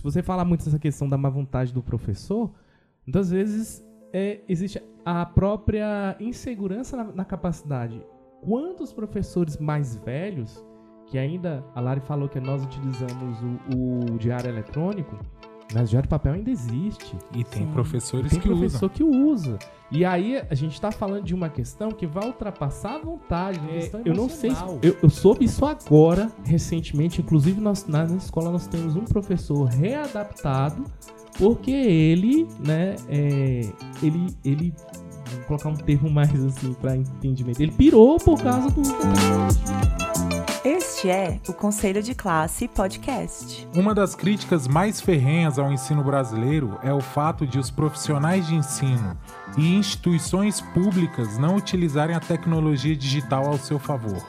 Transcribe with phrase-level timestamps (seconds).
[0.00, 2.50] se você falar muito dessa questão da má vontade do professor,
[3.06, 3.84] muitas vezes
[4.14, 8.02] é, existe a própria insegurança na, na capacidade.
[8.40, 10.64] Quantos professores mais velhos,
[11.06, 15.18] que ainda, a Lari falou que nós utilizamos o, o diário eletrônico,
[15.72, 17.16] mas o diário de papel ainda existe.
[17.34, 17.72] E tem Sim.
[17.72, 18.88] professores tem que professor usam.
[18.88, 19.58] que usa.
[19.90, 23.60] E aí a gente está falando de uma questão que vai ultrapassar a vontade.
[23.70, 27.20] É, eu não sei se, eu, eu, soube isso agora, recentemente.
[27.20, 30.84] Inclusive, nós, na escola nós temos um professor readaptado,
[31.36, 33.68] porque ele, né, é,
[34.02, 34.72] ele, ele
[35.34, 37.60] vou colocar um termo mais assim para entendimento.
[37.60, 38.82] Ele pirou por causa do
[41.00, 43.66] Este é o Conselho de Classe Podcast.
[43.74, 48.54] Uma das críticas mais ferrenhas ao ensino brasileiro é o fato de os profissionais de
[48.54, 49.16] ensino
[49.56, 54.22] e instituições públicas não utilizarem a tecnologia digital ao seu favor.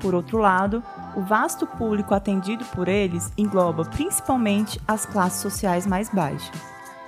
[0.00, 0.82] Por outro lado,
[1.14, 6.50] o vasto público atendido por eles engloba principalmente as classes sociais mais baixas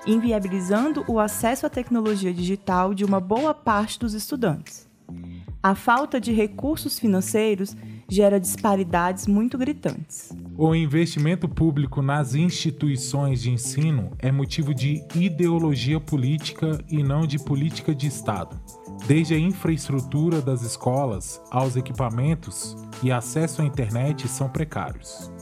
[0.07, 4.89] inviabilizando o acesso à tecnologia digital de uma boa parte dos estudantes.
[5.63, 7.77] A falta de recursos financeiros
[8.11, 10.33] gera disparidades muito gritantes.
[10.59, 17.39] O investimento público nas instituições de ensino é motivo de ideologia política e não de
[17.39, 18.61] política de Estado.
[19.07, 25.33] Desde a infraestrutura das escolas aos equipamentos e acesso à internet são precários.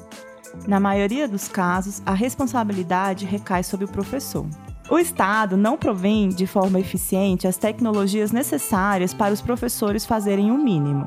[0.66, 4.46] Na maioria dos casos, a responsabilidade recai sobre o professor.
[4.90, 10.56] O Estado não provém de forma eficiente as tecnologias necessárias para os professores fazerem o
[10.56, 11.06] mínimo.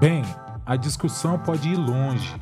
[0.00, 0.22] Bem,
[0.66, 2.34] a discussão pode ir longe,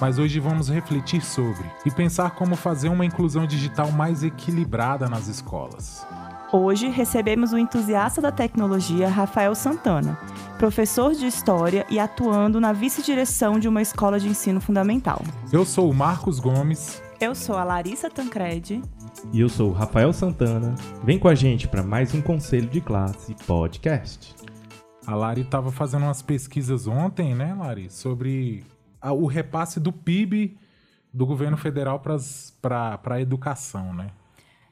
[0.00, 5.26] mas hoje vamos refletir sobre e pensar como fazer uma inclusão digital mais equilibrada nas
[5.26, 6.06] escolas.
[6.52, 10.16] Hoje recebemos o entusiasta da tecnologia Rafael Santana,
[10.56, 15.20] professor de História e atuando na vice-direção de uma escola de ensino fundamental.
[15.52, 17.02] Eu sou o Marcos Gomes.
[17.20, 18.80] Eu sou a Larissa Tancredi.
[19.32, 20.76] E eu sou o Rafael Santana.
[21.02, 24.43] Vem com a gente para mais um Conselho de Classe podcast.
[25.06, 28.64] A Lari estava fazendo umas pesquisas ontem, né, Lari, sobre
[29.00, 30.56] a, o repasse do PIB
[31.12, 34.08] do governo federal para a educação, né?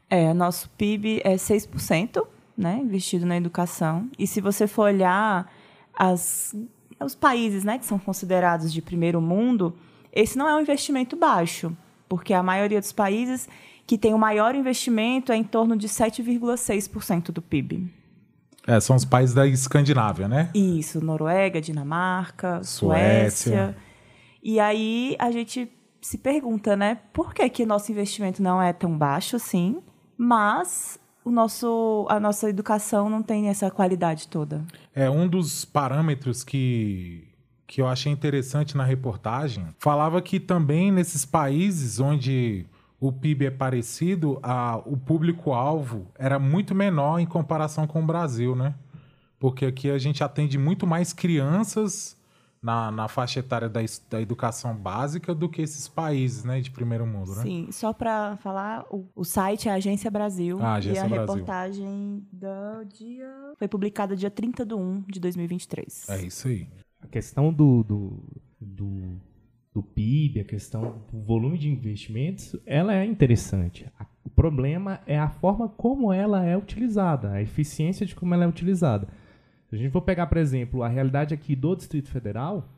[0.09, 2.26] É, nosso PIB é 6%,
[2.56, 4.10] né, investido na educação.
[4.19, 5.50] E se você for olhar
[5.94, 6.54] as,
[7.00, 9.75] os países né, que são considerados de primeiro mundo,
[10.12, 11.76] esse não é um investimento baixo,
[12.09, 13.48] porque a maioria dos países
[13.87, 18.02] que tem o maior investimento é em torno de 7,6% do PIB.
[18.67, 20.50] É, são os países da Escandinávia, né?
[20.55, 23.31] Isso, Noruega, Dinamarca, Suécia.
[23.31, 23.77] Suécia.
[24.43, 28.99] E aí a gente se pergunta, né, por que que nosso investimento não é tão
[28.99, 29.81] baixo assim,
[30.19, 34.65] mas o nosso, a nossa educação não tem essa qualidade toda.
[34.93, 37.28] É um dos parâmetros que
[37.65, 42.67] que eu achei interessante na reportagem, falava que também nesses países onde
[43.03, 48.55] o PIB é parecido, a, o público-alvo era muito menor em comparação com o Brasil,
[48.55, 48.77] né?
[49.41, 52.17] Porque aqui a gente atende muito mais crianças
[52.63, 57.05] na, na faixa etária da, da educação básica do que esses países né, de primeiro
[57.05, 57.43] mundo, né?
[57.43, 61.09] Sim, só para falar, o, o, site é a Agência Brasil ah, Agência e a
[61.09, 61.21] Brasil.
[61.27, 66.09] reportagem do dia foi publicada dia 30 de 1 de 2023.
[66.09, 66.69] É isso aí.
[67.03, 68.23] A questão do, do,
[68.61, 69.21] do,
[69.75, 73.87] do PIB, a questão do volume de investimentos, ela é interessante.
[74.25, 78.49] O problema é a forma como ela é utilizada, a eficiência de como ela é
[78.49, 79.09] utilizada.
[79.69, 82.69] Se a gente for pegar, por exemplo, a realidade aqui do Distrito Federal,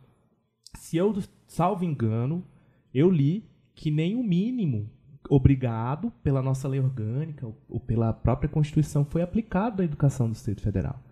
[0.77, 1.12] se eu,
[1.49, 2.44] salvo engano,
[2.93, 3.44] eu li
[3.75, 4.88] que nem o mínimo
[5.28, 10.62] obrigado pela nossa lei orgânica ou pela própria Constituição foi aplicado à educação do Distrito
[10.62, 11.03] Federal.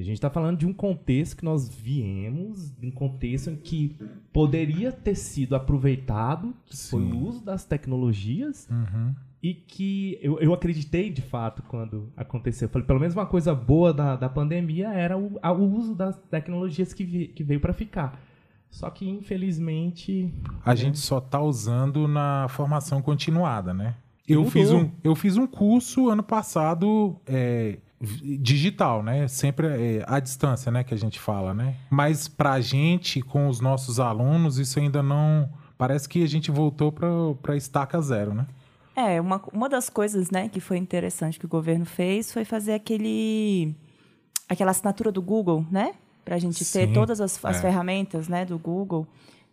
[0.00, 3.96] A gente está falando de um contexto que nós viemos, de um contexto em que
[4.32, 10.52] poderia ter sido aproveitado, que foi o uso das tecnologias, uhum e que eu, eu
[10.52, 12.66] acreditei de fato quando aconteceu.
[12.66, 16.16] Eu falei, pelo menos uma coisa boa da, da pandemia era o, o uso das
[16.28, 18.20] tecnologias que, vi, que veio para ficar.
[18.70, 20.32] Só que, infelizmente.
[20.64, 20.76] A né?
[20.76, 23.94] gente só está usando na formação continuada, né?
[24.26, 29.26] Eu fiz, um, eu fiz um curso ano passado é, digital, né?
[29.26, 30.84] Sempre é, à distância, né?
[30.84, 31.76] Que a gente fala, né?
[31.90, 35.48] Mas a gente, com os nossos alunos, isso ainda não.
[35.76, 38.46] Parece que a gente voltou para estaca zero, né?
[38.94, 42.72] É, uma, uma das coisas né, que foi interessante que o governo fez foi fazer
[42.72, 43.72] aquele,
[44.48, 45.94] aquela assinatura do Google, né?
[46.24, 47.60] Para a gente Sim, ter todas as, as é.
[47.60, 49.06] ferramentas né, do Google,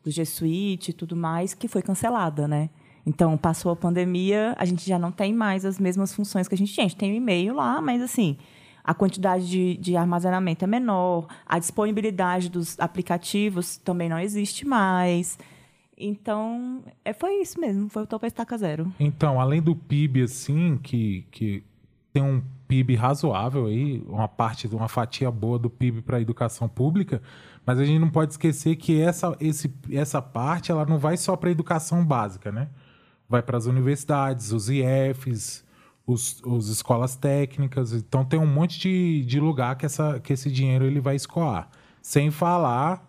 [0.03, 2.71] do G Suite e tudo mais, que foi cancelada, né?
[3.05, 6.57] Então, passou a pandemia, a gente já não tem mais as mesmas funções que a
[6.57, 6.85] gente tinha.
[6.85, 8.37] A gente tem o e-mail lá, mas assim,
[8.83, 15.37] a quantidade de, de armazenamento é menor, a disponibilidade dos aplicativos também não existe mais.
[15.97, 18.91] Então, é, foi isso mesmo, foi o topo estaca zero.
[18.99, 21.63] Então, além do PIB, assim, que, que
[22.11, 26.67] tem um PIB razoável aí, uma parte, uma fatia boa do PIB para a educação
[26.67, 27.21] pública,
[27.65, 31.35] mas a gente não pode esquecer que essa, esse, essa parte ela não vai só
[31.35, 32.69] para a educação básica, né?
[33.27, 35.65] Vai para as universidades, os IFs,
[36.05, 37.93] os, os escolas técnicas.
[37.93, 41.69] Então tem um monte de, de lugar que, essa, que esse dinheiro ele vai escoar.
[42.01, 43.05] Sem falar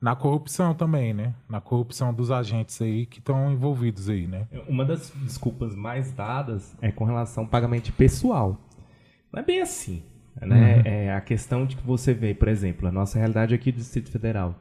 [0.00, 1.34] na corrupção também, né?
[1.48, 4.48] Na corrupção dos agentes aí que estão envolvidos aí, né?
[4.66, 8.58] Uma das desculpas mais dadas é com relação ao pagamento pessoal.
[9.32, 10.02] Não é bem assim.
[10.40, 10.76] Né?
[10.76, 10.82] Uhum.
[10.84, 14.10] É a questão de que você vê, por exemplo, a nossa realidade aqui do Distrito
[14.10, 14.54] Federal.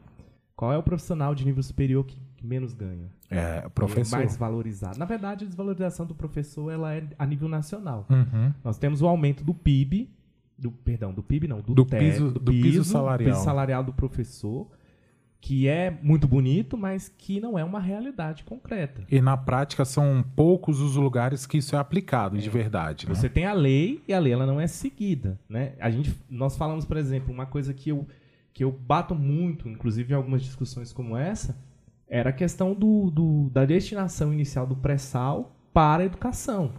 [0.55, 3.09] Qual é o profissional de nível superior que, que menos ganha?
[3.29, 4.17] É, professor.
[4.17, 4.97] Mais valorizado.
[4.97, 8.05] Na verdade, a desvalorização do professor ela é a nível nacional.
[8.09, 8.53] Uhum.
[8.63, 10.09] Nós temos o aumento do PIB,
[10.57, 13.31] do perdão, do PIB não, do, do, piso, do, do piso, piso salarial.
[13.31, 14.67] piso salarial do professor
[15.41, 19.03] que é muito bonito, mas que não é uma realidade concreta.
[19.09, 22.39] E na prática são poucos os lugares que isso é aplicado é.
[22.39, 23.07] de verdade.
[23.07, 23.15] Né?
[23.15, 25.73] Você tem a lei e a lei ela não é seguida, né?
[25.79, 28.05] A gente, nós falamos, por exemplo, uma coisa que eu
[28.51, 31.55] que eu bato muito, inclusive em algumas discussões como essa,
[32.09, 36.73] era a questão do, do da destinação inicial do pré-sal para a educação.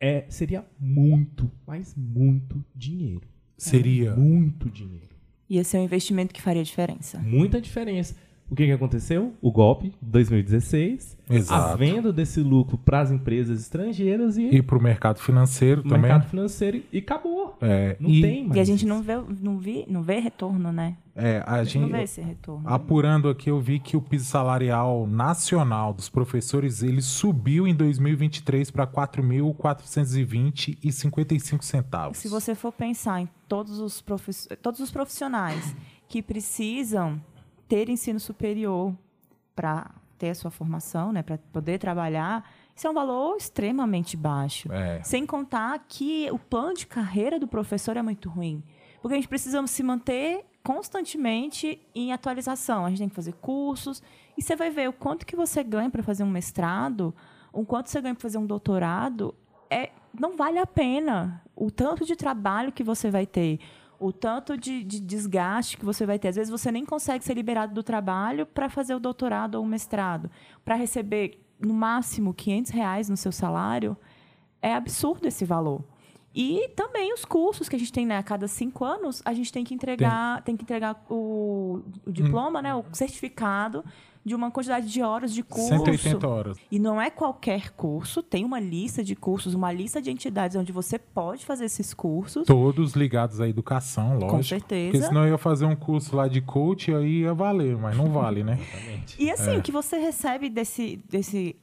[0.00, 3.28] É, seria muito, mas muito dinheiro.
[3.56, 4.10] Seria.
[4.10, 5.14] É muito dinheiro.
[5.48, 7.18] Ia ser um investimento que faria diferença.
[7.18, 8.16] Muita diferença.
[8.48, 9.34] O que, que aconteceu?
[9.40, 11.18] O golpe, 2016.
[11.28, 11.72] Exato.
[11.72, 16.02] A venda desse lucro para as empresas estrangeiras e, e para o mercado financeiro também.
[16.02, 17.56] mercado financeiro e acabou.
[17.60, 18.56] É, não e, tem mais.
[18.56, 20.96] E a gente não vê, não, vi, não vê retorno, né?
[21.18, 22.68] É, a, gente, não esse retorno.
[22.68, 28.70] Apurando aqui, eu vi que o piso salarial nacional dos professores ele subiu em 2023
[28.70, 32.18] para 4.420 e 55 centavos.
[32.18, 34.04] Se você for pensar em todos os,
[34.60, 35.74] todos os profissionais
[36.06, 37.18] que precisam
[37.66, 38.94] ter ensino superior
[39.54, 44.70] para ter a sua formação, né, para poder trabalhar, isso é um valor extremamente baixo.
[44.70, 45.02] É.
[45.02, 48.62] Sem contar que o plano de carreira do professor é muito ruim.
[49.00, 52.84] Porque a gente precisa se manter constantemente em atualização.
[52.84, 54.02] A gente tem que fazer cursos.
[54.36, 57.14] E você vai ver o quanto que você ganha para fazer um mestrado,
[57.52, 59.32] o quanto você ganha para fazer um doutorado,
[59.70, 61.40] é, não vale a pena.
[61.54, 63.60] O tanto de trabalho que você vai ter
[63.98, 66.28] o tanto de, de, desgaste que você vai ter.
[66.28, 69.66] Às vezes você nem consegue ser liberado do trabalho para fazer o doutorado ou o
[69.66, 70.30] mestrado.
[70.64, 73.96] Para receber, no máximo, 500 reais no seu salário,
[74.60, 75.82] é absurdo esse valor.
[76.36, 78.18] E também os cursos que a gente tem, né?
[78.18, 82.12] A cada cinco anos, a gente tem que entregar, tem, tem que entregar o, o
[82.12, 82.62] diploma, hum.
[82.62, 82.74] né?
[82.74, 83.82] O certificado
[84.22, 85.68] de uma quantidade de horas de curso.
[85.68, 86.58] 180 horas.
[86.68, 90.72] E não é qualquer curso, tem uma lista de cursos, uma lista de entidades onde
[90.72, 92.44] você pode fazer esses cursos.
[92.44, 94.30] Todos ligados à educação, lógico.
[94.32, 94.90] Com certeza.
[94.90, 97.96] Porque senão eu ia fazer um curso lá de coach e aí ia valer, mas
[97.96, 98.58] não vale, né?
[98.60, 99.22] Exatamente.
[99.22, 99.58] E assim, é.
[99.58, 101.54] o que você recebe desse, desse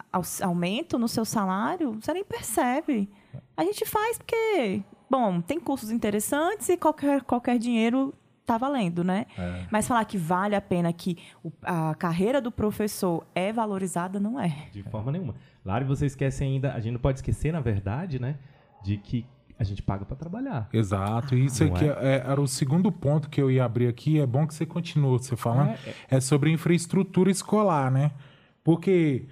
[0.42, 3.10] aumento no seu salário, você nem percebe.
[3.56, 8.14] A gente faz porque, bom, tem cursos interessantes e qualquer, qualquer dinheiro
[8.46, 9.26] tá valendo, né?
[9.38, 9.66] É.
[9.72, 11.18] Mas falar que vale a pena, que
[11.62, 14.68] a carreira do professor é valorizada, não é.
[14.72, 15.36] De forma nenhuma.
[15.64, 18.36] Lari, você esquece ainda, a gente não pode esquecer, na verdade, né,
[18.84, 19.26] de que
[19.58, 20.68] a gente paga para trabalhar.
[20.74, 21.36] Exato.
[21.36, 21.98] Isso aqui é?
[22.02, 24.20] é, era o segundo ponto que eu ia abrir aqui.
[24.20, 25.70] É bom que você continue você falando.
[25.70, 26.18] É, é.
[26.18, 28.12] é sobre infraestrutura escolar, né?
[28.64, 29.26] Porque,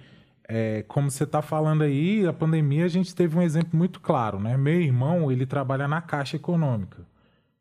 [0.54, 4.38] é, como você está falando aí, a pandemia a gente teve um exemplo muito claro,
[4.38, 4.54] né?
[4.54, 7.06] Meu irmão, ele trabalha na Caixa Econômica.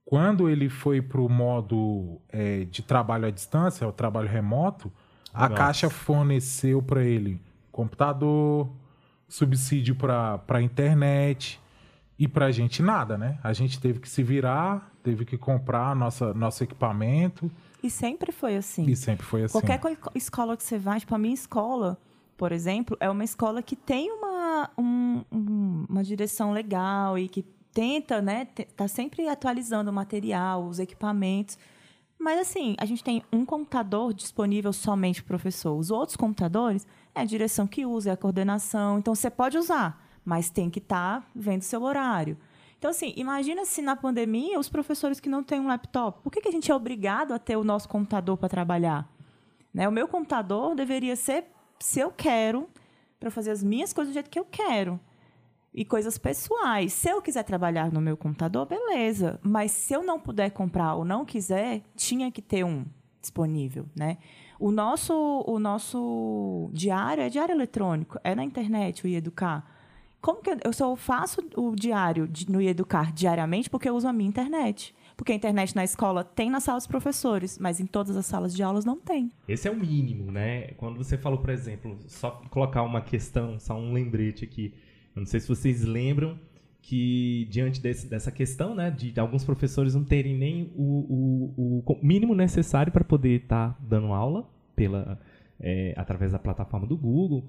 [0.03, 4.91] Quando ele foi para o modo é, de trabalho à distância, o trabalho remoto,
[5.33, 5.55] a Nossa.
[5.55, 7.39] Caixa forneceu para ele
[7.71, 8.69] computador,
[9.25, 11.61] subsídio para a internet
[12.19, 13.39] e para a gente nada, né?
[13.41, 17.49] A gente teve que se virar, teve que comprar nossa, nosso equipamento.
[17.81, 18.83] E sempre foi assim.
[18.83, 19.53] E sempre foi assim.
[19.53, 19.79] Qualquer
[20.13, 21.97] escola que você vai, tipo, a minha escola,
[22.41, 25.23] por exemplo, é uma escola que tem uma, um,
[25.87, 28.45] uma direção legal e que tenta, né,
[28.75, 31.55] tá sempre atualizando o material, os equipamentos.
[32.17, 35.77] Mas assim, a gente tem um computador disponível somente para o professor.
[35.77, 38.97] Os outros computadores é a direção que usa, é a coordenação.
[38.97, 42.35] Então você pode usar, mas tem que estar tá vendo seu horário.
[42.79, 46.41] Então, assim, imagina se na pandemia os professores que não têm um laptop, por que,
[46.41, 49.07] que a gente é obrigado a ter o nosso computador para trabalhar?
[49.71, 49.87] Né?
[49.87, 51.45] O meu computador deveria ser,
[51.83, 52.69] se eu quero,
[53.19, 54.99] para fazer as minhas coisas do jeito que eu quero
[55.73, 56.91] e coisas pessoais.
[56.93, 59.39] Se eu quiser trabalhar no meu computador, beleza.
[59.41, 62.85] Mas se eu não puder comprar ou não quiser, tinha que ter um
[63.21, 64.17] disponível, né?
[64.59, 65.13] O nosso,
[65.47, 69.65] o nosso diário é diário eletrônico, é na internet o Educar.
[70.21, 74.13] Como que eu, eu só faço o diário no Educar diariamente porque eu uso a
[74.13, 74.93] minha internet.
[75.21, 78.55] Porque a internet na escola tem na sala dos professores, mas em todas as salas
[78.55, 79.31] de aulas não tem.
[79.47, 80.69] Esse é o mínimo, né?
[80.77, 84.73] Quando você falou, por exemplo, só colocar uma questão, só um lembrete aqui.
[85.15, 86.39] Eu não sei se vocês lembram
[86.81, 91.99] que diante desse, dessa questão, né, de alguns professores não terem nem o, o, o
[92.01, 95.19] mínimo necessário para poder estar tá dando aula pela
[95.59, 97.47] é, através da plataforma do Google,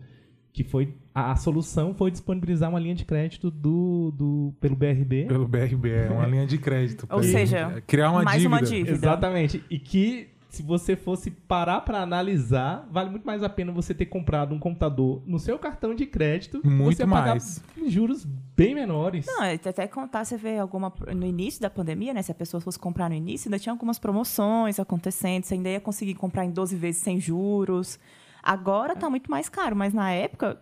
[0.52, 5.24] que foi a, a, solução foi disponibilizar uma linha de crédito do, do pelo BRB.
[5.26, 7.06] Pelo BRB, é uma linha de crédito.
[7.10, 8.56] Ou seja, criar uma mais dívida.
[8.56, 8.92] uma dívida.
[8.92, 9.64] Exatamente.
[9.70, 14.04] E que se você fosse parar para analisar, vale muito mais a pena você ter
[14.04, 16.60] comprado um computador no seu cartão de crédito.
[16.62, 17.58] Muito você mais.
[17.58, 19.24] Pagar juros bem menores.
[19.26, 20.92] Não, até contar, você vê alguma.
[21.16, 22.20] No início da pandemia, né?
[22.20, 25.80] Se a pessoa fosse comprar no início, ainda tinha algumas promoções acontecendo, você ainda ia
[25.80, 27.98] conseguir comprar em 12 vezes sem juros.
[28.42, 30.60] Agora tá muito mais caro, mas na época,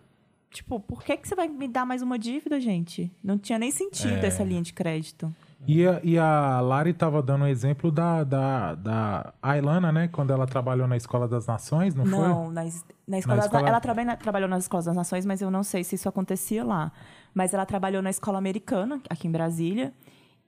[0.51, 3.11] tipo, por que, que você vai me dar mais uma dívida, gente?
[3.23, 4.27] Não tinha nem sentido É.
[4.27, 5.33] essa linha de crédito.
[5.67, 10.07] E a, e a Lari estava dando o exemplo da, da, da Ailana, né?
[10.07, 12.17] Quando ela trabalhou na Escola das Nações, não, foi?
[12.19, 12.63] Não, na,
[13.07, 15.61] na escola, das- escola- ela também na- trabalhou nas escolas das nações, mas eu não
[15.63, 16.91] sei se isso acontecia lá.
[17.33, 19.93] Mas ela trabalhou na escola americana, aqui em Brasília.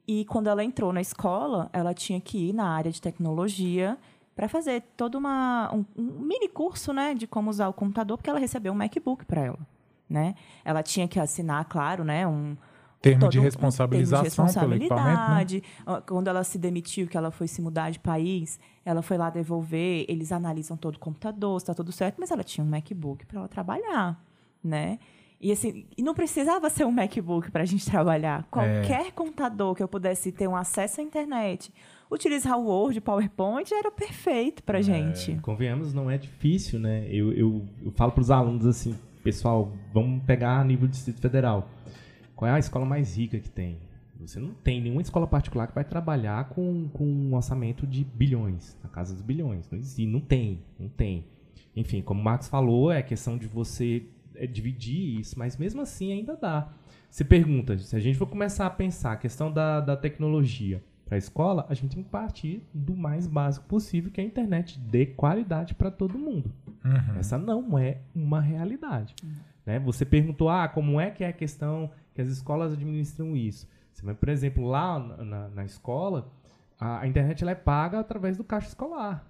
[0.07, 3.97] E quando ela entrou na escola, ela tinha que ir na área de tecnologia
[4.35, 8.29] para fazer todo uma, um, um mini curso né, de como usar o computador, porque
[8.29, 9.59] ela recebeu um MacBook para ela.
[10.09, 10.35] Né?
[10.65, 12.55] Ela tinha que assinar, claro, né, um,
[13.01, 15.39] Termo de um- um responsabilização termo de pelo equipamento, né?
[15.39, 15.63] responsabilidade.
[16.07, 20.05] Quando ela se demitiu, que ela foi se mudar de país, ela foi lá devolver,
[20.07, 23.47] eles analisam todo o computador, está tudo certo, mas ela tinha um MacBook para ela
[23.49, 24.23] trabalhar,
[24.63, 24.99] né?
[25.41, 28.47] E assim, não precisava ser um MacBook para a gente trabalhar.
[28.49, 31.73] Qualquer computador que eu pudesse ter um acesso à internet,
[32.13, 35.35] utilizar o Word, PowerPoint, era perfeito para gente.
[35.41, 37.07] Convenhamos, não é difícil, né?
[37.09, 41.19] Eu, eu, eu falo para os alunos assim, pessoal, vamos pegar a nível do Distrito
[41.19, 41.69] Federal.
[42.35, 43.79] Qual é a escola mais rica que tem?
[44.19, 48.77] Você não tem nenhuma escola particular que vai trabalhar com, com um orçamento de bilhões,
[48.81, 49.69] na casa dos bilhões.
[49.69, 51.25] Não existe, não tem, não tem.
[51.75, 54.03] Enfim, como o Marcos falou, é questão de você
[54.35, 56.71] é, dividir isso, mas mesmo assim ainda dá.
[57.09, 61.15] Você pergunta, se a gente for começar a pensar a questão da, da tecnologia para
[61.15, 64.79] a escola, a gente tem que partir do mais básico possível, que é a internet
[64.79, 66.51] dê qualidade para todo mundo.
[66.83, 67.19] Uhum.
[67.19, 69.13] Essa não é uma realidade.
[69.65, 69.79] Né?
[69.79, 73.67] Você perguntou, ah, como é que é a questão que as escolas administram isso?
[73.93, 76.31] Você vai, por exemplo, lá na, na- na escola,
[76.79, 79.25] a, a internet ela é paga através do caixa escolar,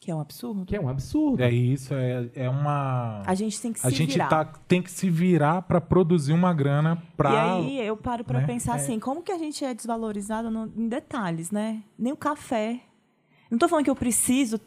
[0.00, 0.64] Que é um absurdo.
[0.64, 1.42] que é um absurdo.
[1.42, 3.22] É isso, é, é uma.
[3.26, 4.28] A gente tem que A se gente virar.
[4.28, 7.30] tá, tem que se virar para produzir uma grana para.
[7.30, 8.46] E aí eu paro para né?
[8.46, 11.82] pensar assim, como que a gente é desvalorizado no- em detalhes, né?
[11.98, 12.80] Nem o café.
[13.50, 14.60] Não estou falando que eu preciso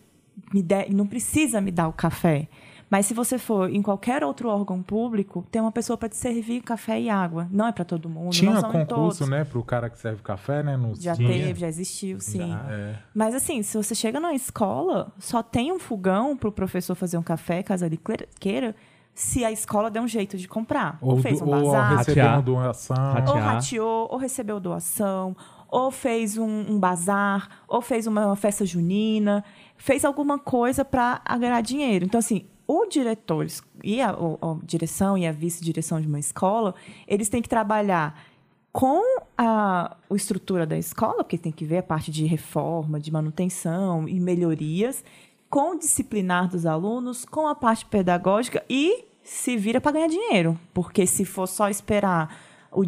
[0.54, 2.50] me der, não precisa me dar o café.
[2.92, 6.62] Mas se você for em qualquer outro órgão público, tem uma pessoa para te servir
[6.62, 7.48] café e água.
[7.50, 8.32] Não é para todo mundo.
[8.34, 9.30] Tinha não concurso, todos.
[9.30, 10.76] né, pro cara que serve café, né?
[10.76, 11.30] Nos Já Tinha.
[11.30, 12.50] teve, já existiu, sim.
[12.50, 12.68] Já.
[12.70, 12.96] É.
[13.16, 17.18] Mas assim, se você chega na escola, só tem um fogão para o professor fazer
[17.18, 17.98] um café, caso ele
[18.38, 18.76] queira,
[19.16, 20.98] se a escola der um jeito de comprar.
[21.00, 22.42] Ou, Ou, fez um ou bazar, recebendo Ratear.
[22.42, 22.96] doação.
[23.14, 23.30] Ratear.
[23.30, 25.34] ou rateou, ou recebeu doação,
[25.70, 29.46] ou fez um, um bazar, ou fez uma festa junina,
[29.78, 32.04] fez alguma coisa para ganhar dinheiro.
[32.04, 33.46] Então, assim, o diretor
[33.84, 36.74] e a, a direção e a vice-direção de uma escola,
[37.06, 38.18] eles têm que trabalhar
[38.72, 39.04] com
[39.38, 44.08] a, a estrutura da escola, porque tem que ver a parte de reforma, de manutenção
[44.08, 45.04] e melhorias,
[45.50, 50.58] com o disciplinar dos alunos, com a parte pedagógica e se vira para ganhar dinheiro.
[50.74, 52.34] Porque se for só esperar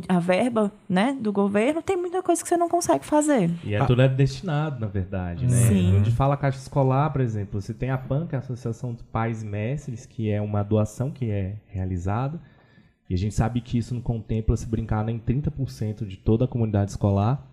[0.07, 3.51] a verba né, do governo, tem muita coisa que você não consegue fazer.
[3.65, 5.67] E é tudo é destinado, na verdade, né?
[5.67, 5.97] Sim.
[5.97, 9.01] Onde fala Caixa Escolar, por exemplo, você tem a PAN, que é a Associação dos
[9.03, 12.39] Pais e Mestres, que é uma doação que é realizada.
[13.09, 16.47] E a gente sabe que isso não contempla, se brincar, nem 30% de toda a
[16.47, 17.45] comunidade escolar.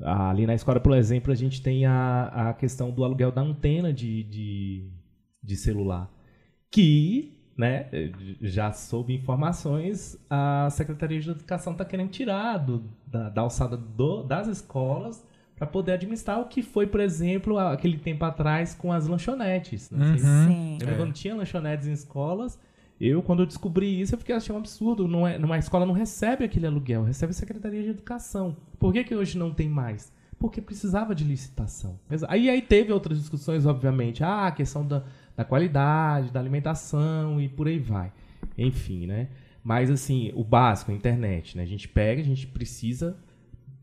[0.00, 3.42] Ah, Ali na escola, por exemplo, a gente tem a, a questão do aluguel da
[3.42, 4.88] antena de, de,
[5.42, 6.08] de celular.
[6.70, 7.86] Que, né,
[8.40, 14.22] já soube informações, a Secretaria de Educação está querendo tirar do- da, da alçada do-
[14.24, 15.24] das escolas
[15.56, 19.88] para poder administrar o que foi, por exemplo, aquele tempo atrás com as lanchonetes.
[19.90, 20.46] Não sei se Uhum.
[20.48, 20.78] Sim.
[20.80, 22.58] Lembra quando tinha lanchonetes em escolas?
[23.00, 25.06] Eu, quando eu descobri isso, eu fiquei achando um absurdo.
[25.06, 28.56] Não é, numa escola não recebe aquele aluguel, recebe a Secretaria de Educação.
[28.80, 30.12] Por que, que hoje não tem mais?
[30.38, 31.98] Porque precisava de licitação.
[32.28, 34.22] Aí, aí teve outras discussões, obviamente.
[34.24, 35.04] Ah, a questão da,
[35.36, 38.12] da qualidade, da alimentação e por aí vai.
[38.56, 39.28] Enfim, né?
[39.62, 41.62] Mas, assim, o básico, a internet, né?
[41.62, 43.16] A gente pega, a gente precisa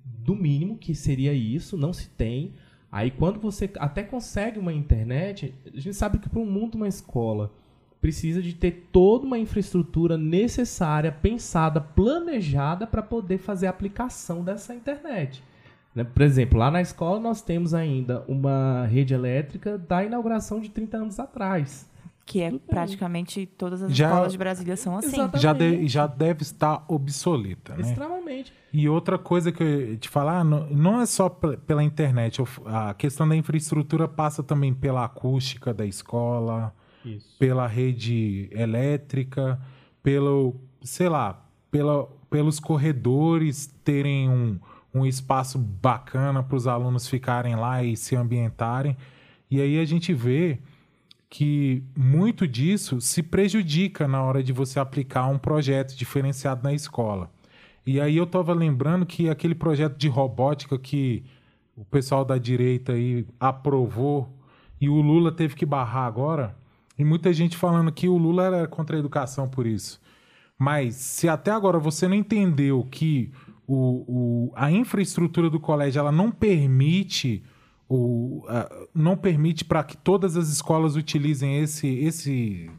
[0.06, 2.54] do mínimo que seria isso, não se tem.
[2.92, 6.88] Aí quando você até consegue uma internet, a gente sabe que para um mundo uma
[6.88, 7.52] escola
[8.02, 14.74] precisa de ter toda uma infraestrutura necessária, pensada, planejada para poder fazer a aplicação dessa
[14.74, 15.44] internet.
[15.94, 16.04] Né?
[16.04, 20.98] Por exemplo, lá na escola nós temos ainda uma rede elétrica da inauguração de 30
[20.98, 21.90] anos atrás.
[22.26, 25.18] Que é praticamente todas as já, escolas de Brasília são assim.
[25.36, 27.82] Já, de, já deve estar obsoleta, né?
[27.82, 28.54] Extremamente.
[28.72, 32.42] E outra coisa que eu te falar, não, não é só pela internet.
[32.66, 37.36] A questão da infraestrutura passa também pela acústica da escola, Isso.
[37.38, 39.60] pela rede elétrica,
[40.02, 44.60] pelo, sei lá, pela, pelos corredores terem um,
[44.94, 48.98] um espaço bacana para os alunos ficarem lá e se ambientarem.
[49.50, 50.60] E aí a gente vê
[51.30, 57.32] que muito disso se prejudica na hora de você aplicar um projeto diferenciado na escola.
[57.86, 61.24] E aí eu estava lembrando que aquele projeto de robótica que
[61.76, 64.38] o pessoal da direita aí aprovou
[64.80, 66.56] e o Lula teve que barrar agora,
[66.98, 70.02] e muita gente falando que o Lula era contra a educação por isso.
[70.58, 73.32] Mas se até agora você não entendeu que
[73.74, 77.42] o, o, a infraestrutura do colégio ela não permite
[77.88, 82.70] o, uh, não permite para que todas as escolas utilizem esse, esse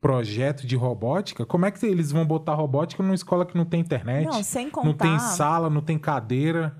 [0.00, 3.80] projeto de robótica, como é que eles vão botar robótica numa escola que não tem
[3.80, 4.26] internet?
[4.26, 4.86] Não, sem contar...
[4.86, 6.76] Não tem sala, não tem cadeira.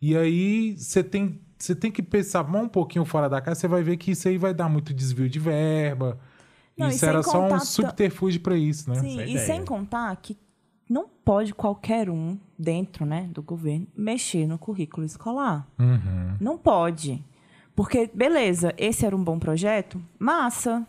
[0.00, 3.82] E aí você tem, você tem que pensar um pouquinho fora da casa, você vai
[3.82, 6.18] ver que isso aí vai dar muito desvio de verba.
[6.74, 8.98] Não, isso era só um subterfúgio para isso, né?
[8.98, 10.38] Sim, e sem contar que
[10.90, 15.64] não pode qualquer um dentro né, do governo mexer no currículo escolar.
[15.78, 16.36] Uhum.
[16.40, 17.24] Não pode.
[17.76, 20.84] Porque, beleza, esse era um bom projeto, massa.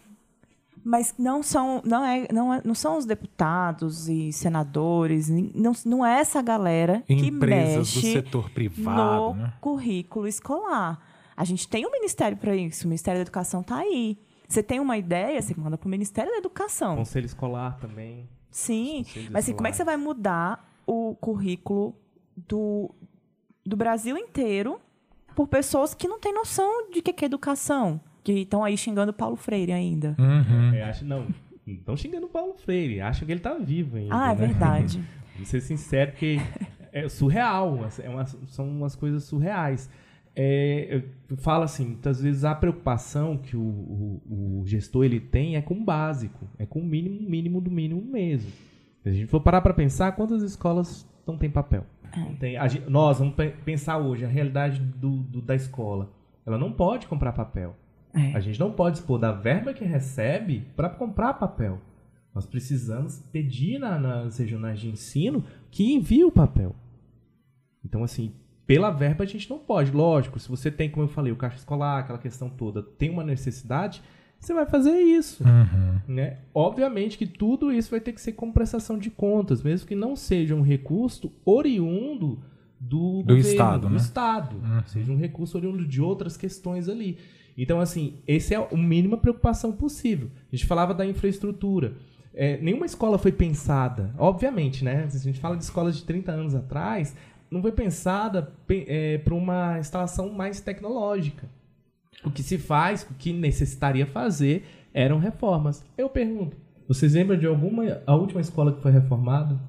[0.83, 6.03] Mas não são, não é, não, é, não são os deputados e senadores, não, não
[6.03, 9.53] é essa galera que Empresas mexe do setor privado, no né?
[9.61, 10.99] currículo escolar.
[11.37, 14.17] A gente tem um ministério para isso, o Ministério da Educação está aí.
[14.47, 16.95] Você tem uma ideia, você manda para o Ministério da Educação.
[16.95, 18.27] Conselho escolar também.
[18.51, 21.95] Sim, mas assim, como é que você vai mudar o currículo
[22.35, 22.93] do,
[23.65, 24.79] do Brasil inteiro
[25.35, 29.35] por pessoas que não têm noção de que é educação, que estão aí xingando Paulo
[29.35, 30.15] Freire ainda.
[30.19, 30.73] Uhum.
[30.73, 31.27] É, acho, não,
[31.65, 34.13] estão xingando Paulo Freire, acham que ele está vivo ainda.
[34.13, 34.47] Ah, é né?
[34.47, 35.03] verdade.
[35.37, 36.37] Vou ser sincero que
[36.91, 39.89] é surreal, é uma, são umas coisas surreais.
[40.35, 45.57] É, eu falo assim, muitas vezes a preocupação que o, o, o, gestor ele tem
[45.57, 48.49] é com o básico, é com o mínimo, mínimo do mínimo mesmo.
[49.03, 51.85] Se a gente for parar para pensar, quantas escolas não têm papel?
[52.13, 52.33] É.
[52.35, 56.09] Tem, a, nós vamos pensar hoje a realidade do, do, da escola.
[56.45, 57.75] Ela não pode comprar papel.
[58.13, 58.33] É.
[58.33, 61.79] A gente não pode expor da verba que recebe para comprar papel.
[62.33, 66.75] Nós precisamos pedir na, nas regionais de ensino que envie o papel.
[67.83, 68.31] Então, assim,
[68.73, 69.91] pela verba a gente não pode.
[69.91, 73.23] Lógico, se você tem, como eu falei, o caixa escolar, aquela questão toda, tem uma
[73.23, 74.01] necessidade,
[74.39, 75.43] você vai fazer isso.
[75.43, 75.99] Uhum.
[76.15, 76.37] Né?
[76.53, 80.15] Obviamente que tudo isso vai ter que ser com prestação de contas, mesmo que não
[80.15, 82.39] seja um recurso oriundo
[82.79, 83.97] do, do governo, Estado, do né?
[83.97, 84.55] Estado.
[84.55, 84.83] Uhum.
[84.85, 87.17] Seja um recurso oriundo de outras questões ali.
[87.57, 90.31] Então, assim, esse é a mínima preocupação possível.
[90.51, 91.97] A gente falava da infraestrutura.
[92.33, 95.07] É, nenhuma escola foi pensada, obviamente, né?
[95.09, 97.13] Se a gente fala de escolas de 30 anos atrás,
[97.51, 101.49] não foi pensada é, para uma instalação mais tecnológica.
[102.23, 105.83] O que se faz, o que necessitaria fazer, eram reformas.
[105.97, 106.55] Eu pergunto,
[106.87, 109.59] vocês lembram de alguma a última escola que foi reformada?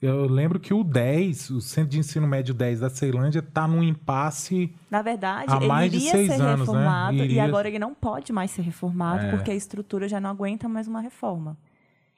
[0.00, 3.82] Eu lembro que o 10, o Centro de Ensino Médio 10 da Ceilândia, está num
[3.82, 4.74] impasse.
[4.90, 6.74] Na verdade, há mais ele iria de seis ser anos, né?
[6.74, 7.24] reformado né?
[7.24, 7.36] iria...
[7.36, 9.30] e agora ele não pode mais ser reformado é.
[9.30, 11.54] porque a estrutura já não aguenta mais uma reforma.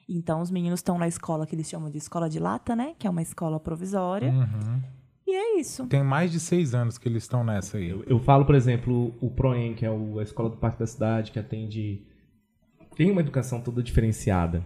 [0.07, 2.93] Então, os meninos estão na escola que eles chamam de escola de lata, né?
[2.97, 4.29] Que é uma escola provisória.
[4.29, 4.81] Uhum.
[5.25, 5.87] E é isso.
[5.87, 7.89] Tem mais de seis anos que eles estão nessa aí.
[7.89, 10.87] Eu, eu falo, por exemplo, o PROEM, que é o, a escola do Parque da
[10.87, 12.05] Cidade, que atende.
[12.95, 14.63] Tem uma educação toda diferenciada.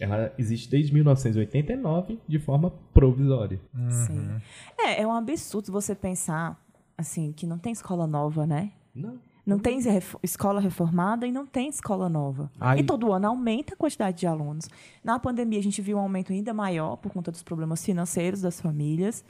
[0.00, 3.60] Ela existe desde 1989 de forma provisória.
[3.72, 3.90] Uhum.
[3.90, 4.30] Sim.
[4.76, 6.60] É, é um absurdo você pensar
[6.98, 8.72] assim que não tem escola nova, né?
[8.94, 9.18] Não.
[9.46, 9.78] Não tem
[10.22, 12.50] escola reformada e não tem escola nova.
[12.58, 12.80] Aí...
[12.80, 14.68] E todo ano aumenta a quantidade de alunos.
[15.02, 18.60] Na pandemia, a gente viu um aumento ainda maior por conta dos problemas financeiros das
[18.60, 19.22] famílias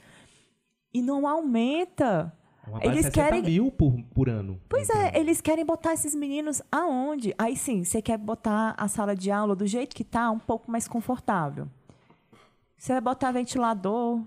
[0.93, 2.31] e não aumenta.
[2.81, 4.59] Eles querem mil por, por ano.
[4.67, 5.01] Pois então.
[5.01, 7.35] é, eles querem botar esses meninos aonde?
[7.37, 10.71] Aí sim, você quer botar a sala de aula do jeito que tá, um pouco
[10.71, 11.67] mais confortável.
[12.77, 14.21] Você vai botar ventilador,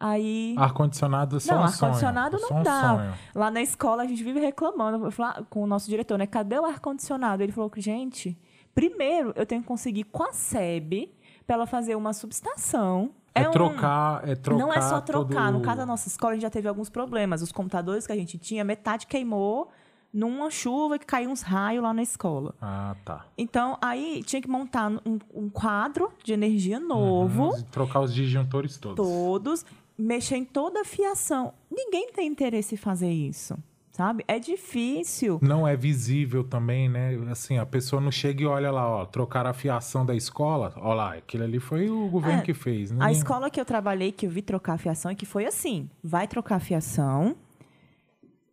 [0.00, 0.54] Aí.
[0.56, 3.14] Ar-condicionado só não, um ar-condicionado não um dá.
[3.34, 5.04] Lá na escola a gente vive reclamando.
[5.04, 6.26] Eu falo com o nosso diretor, né?
[6.26, 7.42] Cadê o ar-condicionado?
[7.42, 8.38] Ele falou que, gente,
[8.74, 11.12] primeiro eu tenho que conseguir com a SEB
[11.46, 13.52] para ela fazer uma subestação é, é um...
[13.52, 14.58] trocar, é trocar.
[14.58, 15.46] Não é só trocar.
[15.46, 15.58] Todo...
[15.58, 17.42] No caso da nossa escola, a gente já teve alguns problemas.
[17.42, 19.70] Os computadores que a gente tinha, metade queimou
[20.12, 22.54] numa chuva que caiu uns raios lá na escola.
[22.60, 23.26] Ah, tá.
[23.38, 27.50] Então, aí tinha que montar um, um quadro de energia novo.
[27.50, 28.96] Uhum, trocar os disjuntores todos.
[28.96, 29.64] Todos.
[30.00, 31.52] Mexer em toda a fiação.
[31.70, 33.56] ninguém tem interesse em fazer isso
[34.00, 34.24] sabe?
[34.26, 35.38] É difícil.
[35.42, 37.18] Não é visível também, né?
[37.30, 40.94] Assim, a pessoa não chega e olha lá, ó, trocar a fiação da escola, ó
[40.94, 43.04] lá, aquilo ali foi o governo é, que fez, né?
[43.04, 45.90] A escola que eu trabalhei, que eu vi trocar a fiação, é que foi assim,
[46.02, 47.36] vai trocar a fiação,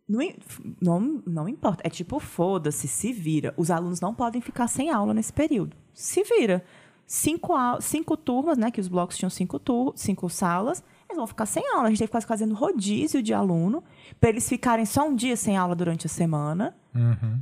[0.06, 0.20] não,
[0.82, 3.54] não, não importa, é tipo, foda-se, se vira.
[3.56, 5.74] Os alunos não podem ficar sem aula nesse período.
[5.94, 6.62] Se vira.
[7.06, 11.46] Cinco, cinco turmas, né, que os blocos tinham cinco, tur cinco salas, eles vão ficar
[11.46, 11.86] sem aula.
[11.86, 13.82] A gente teve quase fazendo rodízio de aluno
[14.20, 17.40] para eles ficarem só um dia sem aula durante a semana uhum.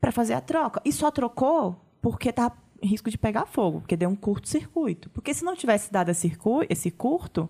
[0.00, 0.80] para fazer a troca.
[0.84, 5.08] E só trocou porque tá em risco de pegar fogo, porque deu um curto-circuito.
[5.10, 7.48] Porque se não tivesse dado esse curto,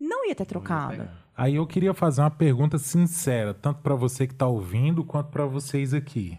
[0.00, 1.08] não ia ter trocado.
[1.36, 5.44] Aí eu queria fazer uma pergunta sincera, tanto para você que está ouvindo quanto para
[5.44, 6.38] vocês aqui.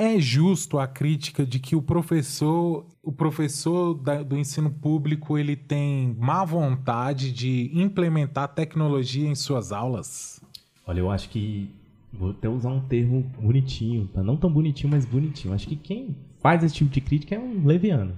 [0.00, 5.56] É justo a crítica de que o professor, o professor da, do ensino público, ele
[5.56, 10.40] tem má vontade de implementar tecnologia em suas aulas?
[10.86, 11.68] Olha, eu acho que
[12.12, 14.22] vou até usar um termo bonitinho, tá?
[14.22, 15.52] Não tão bonitinho, mas bonitinho.
[15.52, 18.16] Acho que quem faz esse tipo de crítica é um leviano.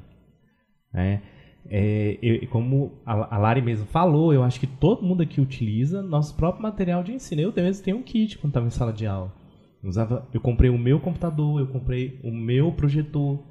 [0.93, 1.23] Né?
[1.67, 6.03] É, eu, como a, a Lari mesmo falou, eu acho que todo mundo aqui utiliza
[6.03, 7.41] nosso próprio material de ensino.
[7.41, 9.40] Eu mesmo tenho um kit quando estava em sala de aula.
[9.83, 13.43] Usava, eu comprei o meu computador, eu comprei o meu projetor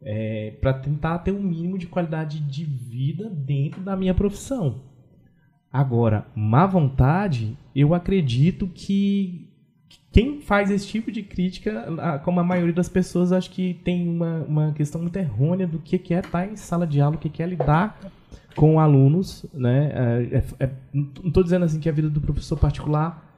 [0.00, 4.80] é, para tentar ter um mínimo de qualidade de vida dentro da minha profissão.
[5.72, 9.48] Agora, má vontade, eu acredito que
[10.12, 14.44] quem faz esse tipo de crítica, como a maioria das pessoas, acho que tem uma,
[14.46, 17.46] uma questão muito errônea do que é estar em sala de aula, o que é
[17.46, 17.98] lidar
[18.54, 19.46] com alunos.
[19.54, 19.90] Né?
[19.94, 23.31] É, é, é não estou dizendo assim que a vida do professor particular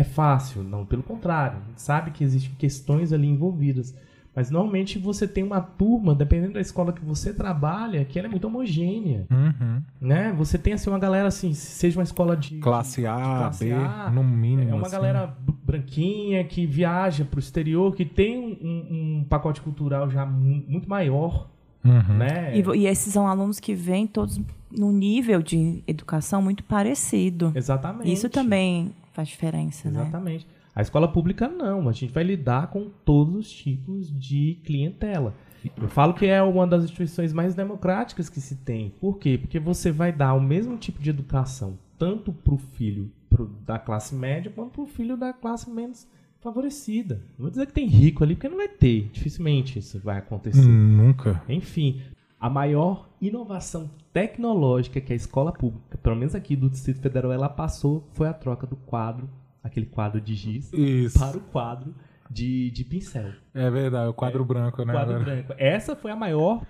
[0.00, 3.94] é fácil, não, pelo contrário, a gente sabe que existem questões ali envolvidas.
[4.34, 8.30] Mas normalmente você tem uma turma, dependendo da escola que você trabalha, que ela é
[8.30, 9.26] muito homogênea.
[9.28, 9.82] Uhum.
[10.00, 10.32] Né?
[10.38, 13.72] Você tem assim uma galera assim, seja uma escola de classe A, de classe B,
[13.72, 14.70] A, no mínimo.
[14.70, 14.92] É uma assim.
[14.96, 20.88] galera branquinha que viaja para o exterior, que tem um, um, pacote cultural já muito
[20.88, 21.50] maior.
[21.84, 22.16] Uhum.
[22.18, 22.56] Né?
[22.56, 27.52] E, e, esses são alunos que vêm todos num nível de educação muito parecido.
[27.56, 28.12] Exatamente.
[28.12, 29.94] Isso também faz diferença, Exatamente.
[29.94, 30.08] né?
[30.08, 30.46] Exatamente.
[30.74, 35.34] A escola pública não, a gente vai lidar com todos os tipos de clientela.
[35.76, 38.94] Eu falo que é uma das instituições mais democráticas que se tem.
[39.00, 39.36] Por quê?
[39.36, 43.78] Porque você vai dar o mesmo tipo de educação tanto para o filho pro, da
[43.78, 46.08] classe média quanto para o filho da classe menos
[46.40, 47.16] favorecida.
[47.36, 49.10] Não vou dizer que tem rico ali, porque não vai ter.
[49.12, 50.66] Dificilmente isso vai acontecer.
[50.66, 51.42] Hum, nunca.
[51.46, 52.00] Enfim,
[52.40, 57.48] a maior inovação tecnológica que a escola pública, pelo menos aqui do Distrito Federal, ela
[57.48, 59.28] passou foi a troca do quadro,
[59.62, 61.18] aquele quadro de giz, Isso.
[61.18, 61.94] para o quadro
[62.30, 63.32] de, de pincel.
[63.52, 64.92] É verdade, o quadro é, branco, né?
[64.92, 65.54] Quadro branco.
[65.58, 66.62] Essa foi a maior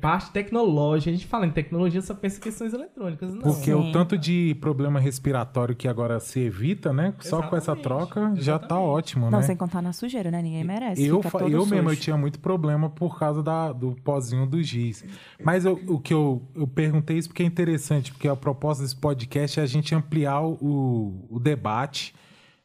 [0.00, 1.10] parte tecnológica.
[1.10, 3.34] A gente fala em tecnologia, só pensa em questões eletrônicas.
[3.34, 3.42] Não.
[3.42, 3.74] Porque Sim.
[3.74, 7.14] o tanto de problema respiratório que agora se evita, né?
[7.18, 7.50] Só Exatamente.
[7.50, 8.42] com essa troca Exatamente.
[8.42, 9.44] já tá ótimo, não, né?
[9.44, 10.42] sem contar na sujeira, né?
[10.42, 11.04] Ninguém merece.
[11.04, 15.04] Eu, eu mesmo, eu tinha muito problema por causa da, do pozinho do giz.
[15.42, 18.96] Mas eu, o que eu, eu perguntei isso porque é interessante, porque a proposta desse
[18.96, 22.14] podcast é a gente ampliar o, o debate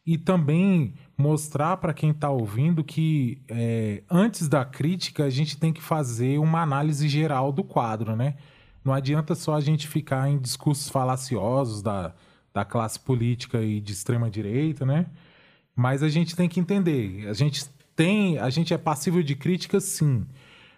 [0.05, 5.73] e também mostrar para quem está ouvindo que é, antes da crítica a gente tem
[5.73, 8.35] que fazer uma análise geral do quadro, né?
[8.85, 12.13] Não adianta só a gente ficar em discursos falaciosos da,
[12.53, 15.07] da classe política e de extrema direita, né?
[15.75, 19.79] Mas a gente tem que entender, a gente tem, a gente é passível de crítica,
[19.79, 20.25] sim.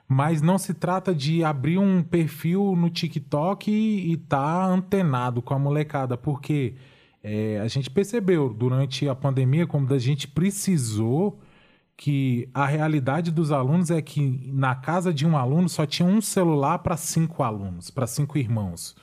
[0.07, 5.53] Mas não se trata de abrir um perfil no TikTok e estar tá antenado com
[5.53, 6.73] a molecada, porque
[7.23, 11.39] é, a gente percebeu durante a pandemia como a gente precisou
[11.97, 14.21] que a realidade dos alunos é que
[14.53, 18.95] na casa de um aluno só tinha um celular para cinco alunos, para cinco irmãos.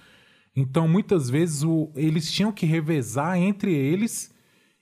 [0.57, 4.35] Então, muitas vezes, o, eles tinham que revezar entre eles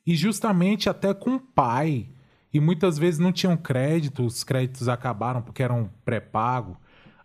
[0.06, 2.08] e justamente até com o pai.
[2.52, 6.76] E muitas vezes não tinham crédito, os créditos acabaram porque eram pré-pago.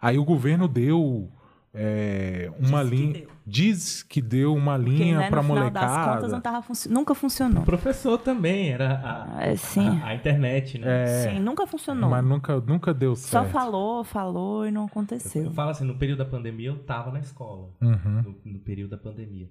[0.02, 1.30] Aí o governo deu
[1.72, 3.28] é, uma linha.
[3.50, 5.88] Diz que deu uma linha né, para molecada.
[5.88, 6.88] Das contas, não tava func...
[6.88, 7.64] nunca funcionou.
[7.64, 11.04] O professor também era a, é, a, a, internet, né?
[11.04, 12.10] É, sim, nunca funcionou.
[12.10, 13.46] Mas nunca, nunca deu certo.
[13.46, 15.42] Só falou, falou e não aconteceu.
[15.42, 17.70] Eu, eu falo assim, no período da pandemia eu tava na escola.
[17.82, 18.36] Uhum.
[18.46, 19.50] No, no, período da pandemia.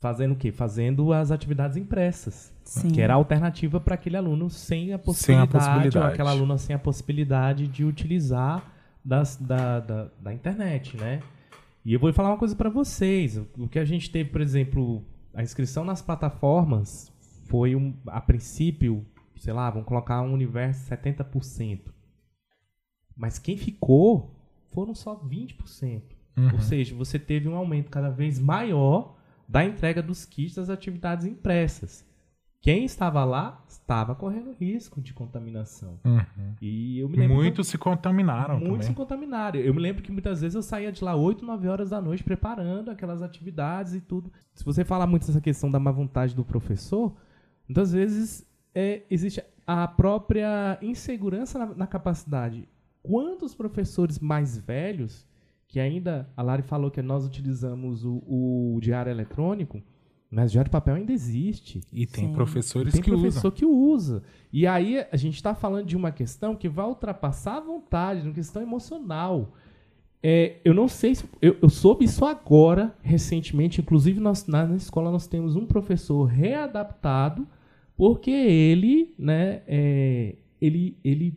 [0.00, 0.50] Fazendo o quê?
[0.50, 2.52] Fazendo as atividades impressas.
[2.64, 2.90] Sim.
[2.90, 5.98] Que era a alternativa para aquele aluno sem a possibilidade, sem a possibilidade.
[5.98, 8.62] ou aquela aluna sem a possibilidade de utilizar
[9.04, 11.20] das, da, da, da internet, né?
[11.84, 13.36] E eu vou falar uma coisa para vocês.
[13.58, 17.12] O que a gente teve, por exemplo, a inscrição nas plataformas
[17.46, 19.04] foi, um, a princípio,
[19.36, 21.92] sei lá, vamos colocar um universo 70%.
[23.16, 24.30] Mas quem ficou
[24.70, 26.02] foram só 20%.
[26.36, 26.52] Uhum.
[26.54, 29.16] Ou seja, você teve um aumento cada vez maior
[29.48, 32.06] da entrega dos kits das atividades impressas.
[32.62, 35.98] Quem estava lá estava correndo risco de contaminação.
[36.04, 36.54] Uhum.
[36.62, 38.86] E eu me lembro Muitos se contaminaram Muitos também.
[38.86, 39.58] se contaminaram.
[39.58, 42.22] Eu me lembro que muitas vezes eu saía de lá 8, 9 horas da noite
[42.22, 44.32] preparando aquelas atividades e tudo.
[44.54, 47.12] Se você falar muito dessa questão da má vontade do professor,
[47.68, 52.68] muitas vezes é, existe a própria insegurança na, na capacidade.
[53.02, 55.26] Quantos professores mais velhos,
[55.66, 59.82] que ainda, a Lari falou que nós utilizamos o, o diário eletrônico,
[60.32, 61.82] mas o diário de papel ainda existe.
[61.92, 62.32] E tem Sim.
[62.32, 63.50] professores Tem que professor usam.
[63.50, 64.22] que usa.
[64.50, 68.32] E aí a gente está falando de uma questão que vai ultrapassar a vontade, uma
[68.32, 69.52] questão emocional.
[70.22, 71.24] É, eu não sei se.
[71.42, 73.82] Eu, eu soube isso agora, recentemente.
[73.82, 77.46] Inclusive, nós, na, na escola nós temos um professor readaptado,
[77.94, 81.36] porque ele, né, é, ele, ele.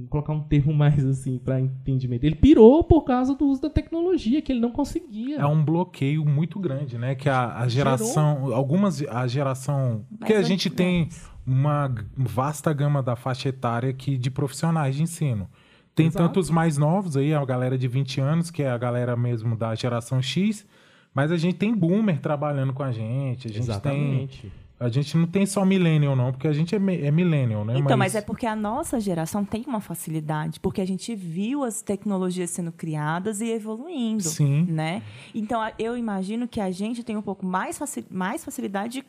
[0.00, 2.24] Vou colocar um termo mais assim para entendimento.
[2.24, 5.38] Ele pirou por causa do uso da tecnologia, que ele não conseguia.
[5.38, 7.14] É um bloqueio muito grande, né?
[7.14, 11.08] Que a, a geração, algumas, a geração, porque a gente tem
[11.46, 15.48] uma vasta gama da faixa etária aqui de profissionais de ensino.
[15.94, 16.26] Tem Exato.
[16.26, 19.74] tantos mais novos aí, a galera de 20 anos, que é a galera mesmo da
[19.74, 20.66] geração X,
[21.14, 24.52] mas a gente tem boomer trabalhando com a gente, a gente tem Exatamente.
[24.78, 27.78] A gente não tem só millennial não, porque a gente é, é millennial, né?
[27.78, 31.80] Então, mas é porque a nossa geração tem uma facilidade, porque a gente viu as
[31.80, 34.64] tecnologias sendo criadas e evoluindo, Sim.
[34.68, 35.02] né?
[35.34, 39.06] Então, eu imagino que a gente tem um pouco mais, faci- mais facilidade de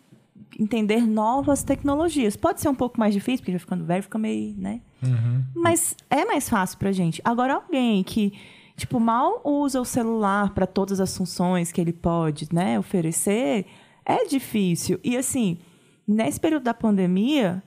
[0.64, 2.38] entender novas tecnologias.
[2.38, 4.80] Pode ser um pouco mais difícil, porque já ficando velho, fica meio, né?
[5.04, 5.44] Uhum.
[5.54, 7.22] Mas é mais fácil pra gente.
[7.26, 8.32] Agora, alguém que,
[8.78, 13.66] tipo, mal usa o celular para todas as funções que ele pode, né, oferecer,
[14.08, 15.00] é difícil.
[15.04, 15.58] E, assim,
[16.08, 17.62] nesse período da pandemia,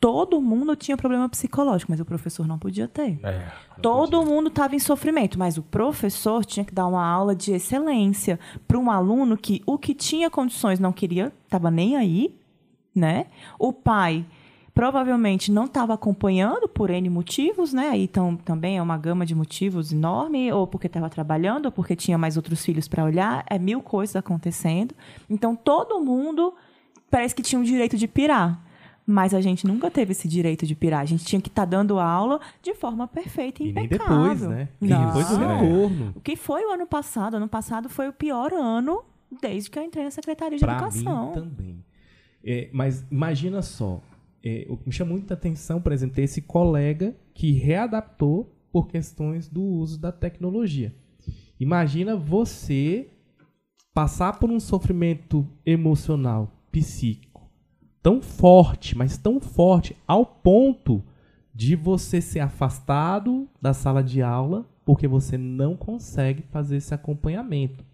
[0.00, 3.18] todo mundo tinha problema psicológico, mas o professor não podia ter.
[3.22, 3.46] É.
[3.80, 8.38] Todo mundo estava em sofrimento, mas o professor tinha que dar uma aula de excelência
[8.66, 12.34] para um aluno que o que tinha condições não queria, estava nem aí,
[12.94, 13.26] né?
[13.58, 14.26] O pai
[14.74, 17.90] provavelmente não estava acompanhando por N motivos, né?
[17.90, 21.94] Aí então, também é uma gama de motivos enorme, ou porque estava trabalhando, ou porque
[21.94, 24.94] tinha mais outros filhos para olhar, é mil coisas acontecendo.
[25.30, 26.52] Então todo mundo
[27.10, 28.60] parece que tinha o direito de pirar.
[29.06, 31.00] Mas a gente nunca teve esse direito de pirar.
[31.02, 34.16] A gente tinha que estar dando aula de forma perfeita e, E nem impecável.
[34.16, 34.68] depois, né?
[34.80, 35.06] E Não.
[35.06, 36.12] depois do retorno.
[36.16, 37.36] O que foi o ano passado?
[37.36, 39.02] Ano passado foi o pior ano
[39.42, 41.26] desde que eu entrei na Secretaria de Pra Educação.
[41.26, 41.84] mim também.
[42.42, 44.00] É, mas imagina só,
[44.44, 48.86] é, o que me chama muita atenção, por exemplo, é esse colega que readaptou por
[48.86, 50.94] questões do uso da tecnologia.
[51.58, 53.08] Imagina você
[53.94, 57.48] passar por um sofrimento emocional, psíquico,
[58.02, 61.02] tão forte, mas tão forte, ao ponto
[61.54, 67.84] de você ser afastado da sala de aula porque você não consegue fazer esse acompanhamento.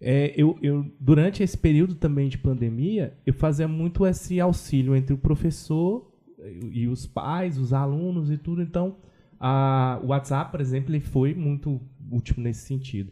[0.00, 5.14] É, eu, eu, durante esse período também de pandemia, eu fazia muito esse auxílio entre
[5.14, 6.12] o professor
[6.70, 8.62] e os pais, os alunos e tudo.
[8.62, 8.96] Então,
[9.40, 11.80] a, o WhatsApp, por exemplo, ele foi muito
[12.10, 13.10] útil nesse sentido.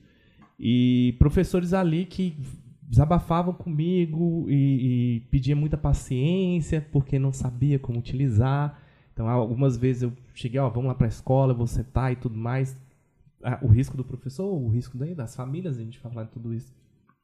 [0.58, 2.36] E professores ali que
[2.82, 8.78] desabafavam comigo e, e pediam muita paciência porque não sabia como utilizar.
[9.12, 12.16] Então, algumas vezes eu cheguei, ó, vamos lá para a escola, eu vou sentar e
[12.16, 12.76] tudo mais.
[13.62, 16.52] O risco do professor, o risco daí das famílias, a gente vai falar de tudo
[16.54, 16.72] isso.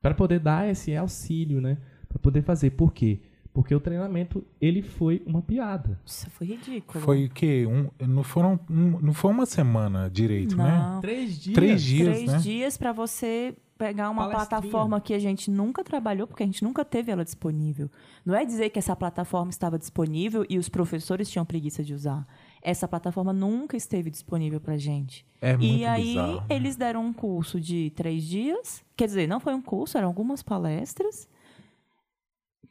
[0.02, 1.78] Para poder dar esse auxílio, né?
[2.08, 2.70] Para poder fazer.
[2.70, 3.20] Por quê?
[3.52, 6.00] Porque o treinamento, ele foi uma piada.
[6.06, 7.02] Isso foi ridículo.
[7.04, 7.66] Foi o quê?
[7.66, 10.70] Um, não, foram, um- não foi uma semana direito, né?
[10.94, 11.00] Não.
[11.00, 11.54] Três dias.
[11.54, 12.38] Três dias, Três né?
[12.38, 16.84] dias para você pegar uma plataforma que a gente nunca trabalhou, porque a gente nunca
[16.84, 17.90] teve ela disponível.
[18.24, 22.26] Não é dizer que essa plataforma estava disponível e os professores tinham preguiça de usar.
[22.62, 25.24] Essa plataforma nunca esteve disponível para gente.
[25.40, 26.34] É muito e aí bizarro.
[26.40, 26.46] né?
[26.50, 28.84] eles deram um curso de três dias.
[28.96, 31.28] Quer dizer, não foi um curso, eram algumas palestras.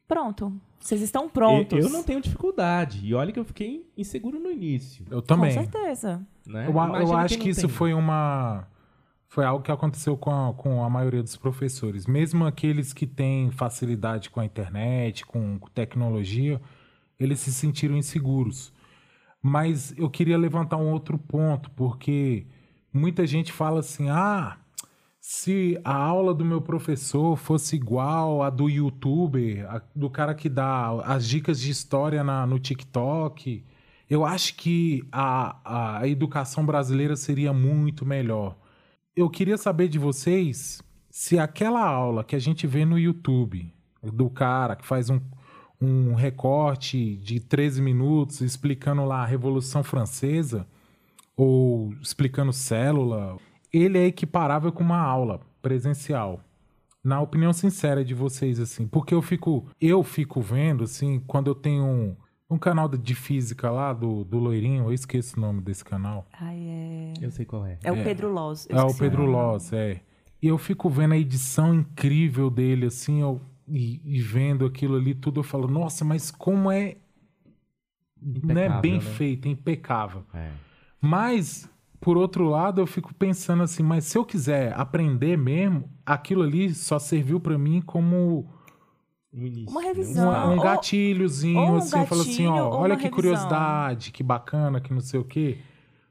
[0.08, 0.54] Pronto.
[0.80, 1.78] Vocês estão prontos.
[1.80, 3.06] Eu, eu não tenho dificuldade.
[3.06, 5.06] E olha que eu fiquei inseguro no início.
[5.10, 5.52] Eu Com também.
[5.52, 6.25] certeza.
[6.47, 6.67] Né?
[6.67, 7.69] Eu, eu acho que não isso tem.
[7.69, 8.67] foi uma.
[9.28, 12.08] Foi algo que aconteceu com a, com a maioria dos professores.
[12.08, 16.60] Mesmo aqueles que têm facilidade com a internet, com tecnologia,
[17.19, 18.73] eles se sentiram inseguros.
[19.41, 22.45] Mas eu queria levantar um outro ponto, porque
[22.93, 24.58] muita gente fala assim: ah,
[25.21, 30.49] se a aula do meu professor fosse igual a do youtuber, a- do cara que
[30.49, 33.63] dá as dicas de história na- no TikTok,
[34.10, 38.58] eu acho que a, a educação brasileira seria muito melhor.
[39.15, 43.71] Eu queria saber de vocês se aquela aula que a gente vê no YouTube,
[44.02, 45.19] do cara que faz um,
[45.82, 50.68] um recorte de 13 minutos explicando lá a Revolução Francesa,
[51.38, 53.38] ou explicando célula,
[53.72, 56.42] ele é equiparável com uma aula presencial.
[57.02, 61.56] na opinião sincera de vocês, assim, porque eu fico, eu fico vendo, assim, quando eu
[61.56, 62.15] tenho um,
[62.50, 66.28] um canal de física lá do, do Loirinho, eu esqueço o nome desse canal.
[66.34, 67.13] Ai, é...
[67.22, 67.78] Eu sei qual é.
[67.82, 68.68] É o Pedro Loz.
[68.70, 69.26] É o Pedro.
[69.26, 70.02] Loz, é.
[70.42, 75.13] E eu fico vendo a edição incrível dele, assim, eu, e, e vendo aquilo ali
[75.13, 76.97] tudo, eu falo, nossa, mas como é,
[78.21, 78.99] né, bem né?
[79.01, 80.23] feito, é impecável.
[80.34, 80.51] É.
[81.01, 86.43] Mas, por outro lado, eu fico pensando assim, mas se eu quiser aprender mesmo, aquilo
[86.43, 88.49] ali só serviu pra mim como
[89.34, 89.88] Um início, Uma né?
[89.88, 90.27] revisão.
[90.29, 93.15] uma- um ou- gatilhozinho, ou um assim, assim, gatilho, ó, ou olha que revisão.
[93.15, 95.60] curiosidade, que bacana, que não sei o quê.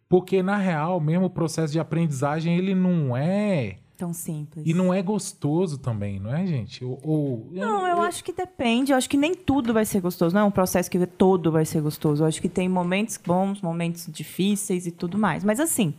[0.09, 3.79] Porque, na real, mesmo o processo de aprendizagem, ele não é...
[3.99, 4.65] Tão simples.
[4.65, 6.85] E não é gostoso também, não é, gente?
[6.85, 8.93] Ou, ou- Não, eu acho que depende.
[8.93, 10.33] Eu acho que nem tudo vai ser gostoso.
[10.33, 12.23] Não é um processo que todo vai ser gostoso.
[12.23, 15.43] Eu acho que tem momentos bons, momentos difíceis e tudo mais.
[15.43, 15.95] Mas assim,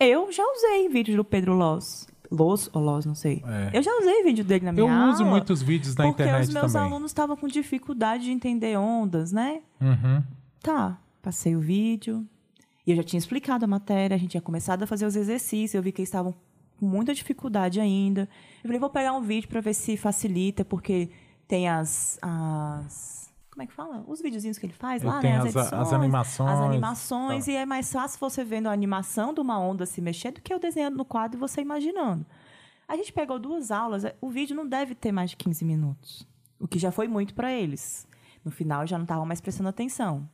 [0.00, 2.08] eu já usei vídeos do Pedro Loz.
[2.30, 3.42] Loz ou Loz, não sei.
[3.46, 3.76] É.
[3.76, 5.12] Eu já usei vídeo dele na minha Eu aula.
[5.12, 6.88] uso muitos vídeos na porque internet os meus também.
[6.88, 9.60] alunos estavam com dificuldade de entender ondas, né?
[9.80, 10.22] Uhum.
[10.62, 12.24] Tá, passei o vídeo.
[12.86, 15.74] E eu já tinha explicado a matéria, a gente tinha começado a fazer os exercícios,
[15.74, 16.34] eu vi que eles estavam
[16.78, 18.28] com muita dificuldade ainda.
[18.58, 21.10] Eu falei, vou pegar um vídeo para ver se facilita, porque
[21.46, 23.32] tem as, as.
[23.50, 24.04] Como é que fala?
[24.06, 25.38] Os videozinhos que ele faz lá, Tem né?
[25.38, 27.50] as- as edições, animações, As animações, tá.
[27.52, 30.52] e é mais fácil você vendo a animação de uma onda se mexer do que
[30.54, 32.24] eu desenhando no quadro e você imaginando.
[32.86, 36.26] A gente pegou duas aulas, o vídeo não deve ter mais de 15 minutos,
[36.58, 38.06] o que já foi muito para eles.
[38.44, 40.28] No final já não estavam mais prestando atenção.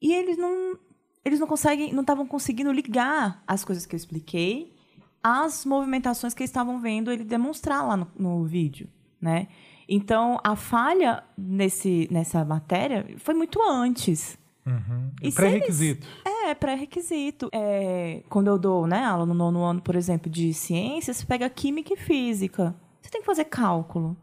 [0.00, 0.78] E eles não
[1.22, 4.74] eles não conseguem, não estavam conseguindo ligar as coisas que eu expliquei
[5.22, 8.88] às movimentações que eles estavam vendo ele demonstrar lá no, no vídeo,
[9.20, 9.48] né?
[9.88, 14.38] Então a falha nesse nessa matéria foi muito antes.
[14.64, 15.10] Uhum.
[15.22, 16.06] E Pré-requisito.
[16.24, 17.48] É, pré-requisito.
[17.52, 21.48] É, quando eu dou né, aula no nono ano, por exemplo, de ciências, você pega
[21.50, 22.74] química e física.
[23.00, 24.16] Você tem que fazer cálculo.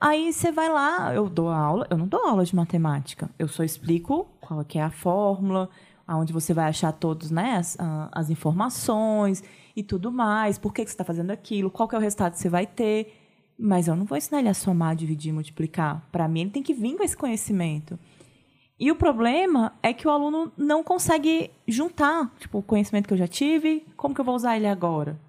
[0.00, 3.30] Aí você vai lá, eu dou aula, eu não dou aula de matemática.
[3.38, 5.68] Eu só explico qual que é a fórmula,
[6.06, 7.76] aonde você vai achar todos, né, as,
[8.12, 9.42] as informações
[9.74, 12.32] e tudo mais, por que, que você está fazendo aquilo, qual que é o resultado
[12.32, 13.18] que você vai ter.
[13.58, 16.06] Mas eu não vou ensinar ele a somar, dividir, multiplicar.
[16.10, 17.98] Para mim, ele tem que vir com esse conhecimento.
[18.78, 23.18] E o problema é que o aluno não consegue juntar, tipo, o conhecimento que eu
[23.18, 25.20] já tive, como que eu vou usar ele agora,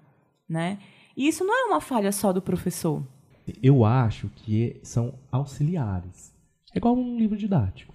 [0.48, 0.78] né?
[1.16, 3.02] E isso não é uma falha só do professor.
[3.62, 6.34] Eu acho que são auxiliares.
[6.74, 7.94] É igual um livro didático.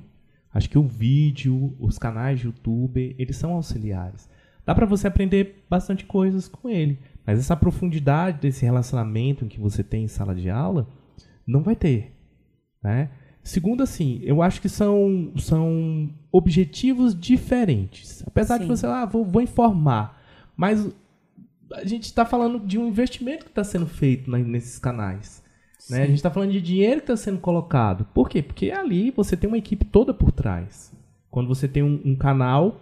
[0.54, 4.30] Acho que o vídeo, os canais de YouTube, eles são auxiliares.
[4.66, 9.84] Dá pra você aprender bastante coisas com ele, mas essa profundidade desse relacionamento que você
[9.84, 10.88] tem em sala de aula
[11.46, 12.14] não vai ter,
[12.84, 13.10] né?
[13.44, 18.24] Segundo, assim, eu acho que são, são objetivos diferentes.
[18.28, 18.70] Apesar de Sim.
[18.70, 20.22] você, ah, vou, vou informar,
[20.56, 20.88] mas
[21.74, 25.44] a gente está falando de um investimento que está sendo feito nesses canais.
[25.90, 26.04] Né?
[26.04, 28.06] A gente está falando de dinheiro que está sendo colocado.
[28.14, 28.42] Por quê?
[28.42, 30.94] Porque ali você tem uma equipe toda por trás.
[31.30, 32.80] Quando você tem um, um canal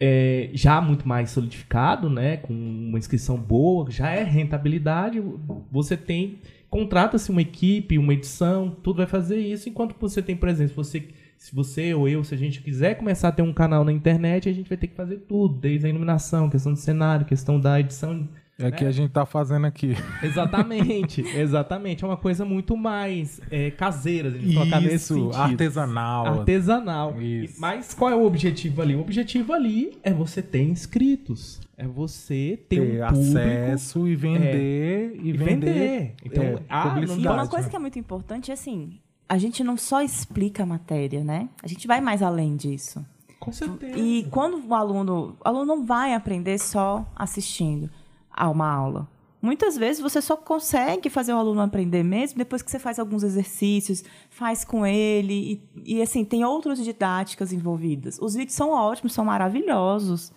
[0.00, 5.22] é, já muito mais solidificado, né, com uma inscrição boa, já é rentabilidade,
[5.70, 6.38] você tem
[6.74, 9.68] contrata-se uma equipe, uma edição, tudo vai fazer isso.
[9.68, 13.32] Enquanto você tem, se você, se você ou eu, se a gente quiser começar a
[13.32, 16.50] ter um canal na internet, a gente vai ter que fazer tudo, desde a iluminação,
[16.50, 19.96] questão do cenário, questão da edição É que a gente tá fazendo aqui.
[20.22, 22.04] Exatamente, exatamente.
[22.04, 25.36] É uma coisa muito mais é, caseira, se a gente colocar nesse Isso, sentido.
[25.36, 26.26] artesanal.
[26.26, 27.20] Artesanal.
[27.20, 27.60] Isso.
[27.60, 28.94] Mas qual é o objetivo ali?
[28.94, 31.60] O objetivo ali é você ter inscritos.
[31.76, 35.66] É você ter, ter um público acesso e vender e e vender.
[35.66, 36.14] vender.
[36.24, 37.70] Então, é, ah, não E uma coisa né?
[37.70, 41.48] que é muito importante é assim, a gente não só explica a matéria, né?
[41.60, 43.04] A gente vai mais além disso.
[43.40, 43.98] Com certeza.
[43.98, 47.90] E quando o aluno, o aluno não vai aprender só assistindo
[48.34, 49.08] a uma aula.
[49.40, 53.22] Muitas vezes você só consegue fazer o aluno aprender mesmo depois que você faz alguns
[53.22, 58.18] exercícios, faz com ele e, e assim tem outras didáticas envolvidas.
[58.20, 60.32] Os vídeos são ótimos, são maravilhosos.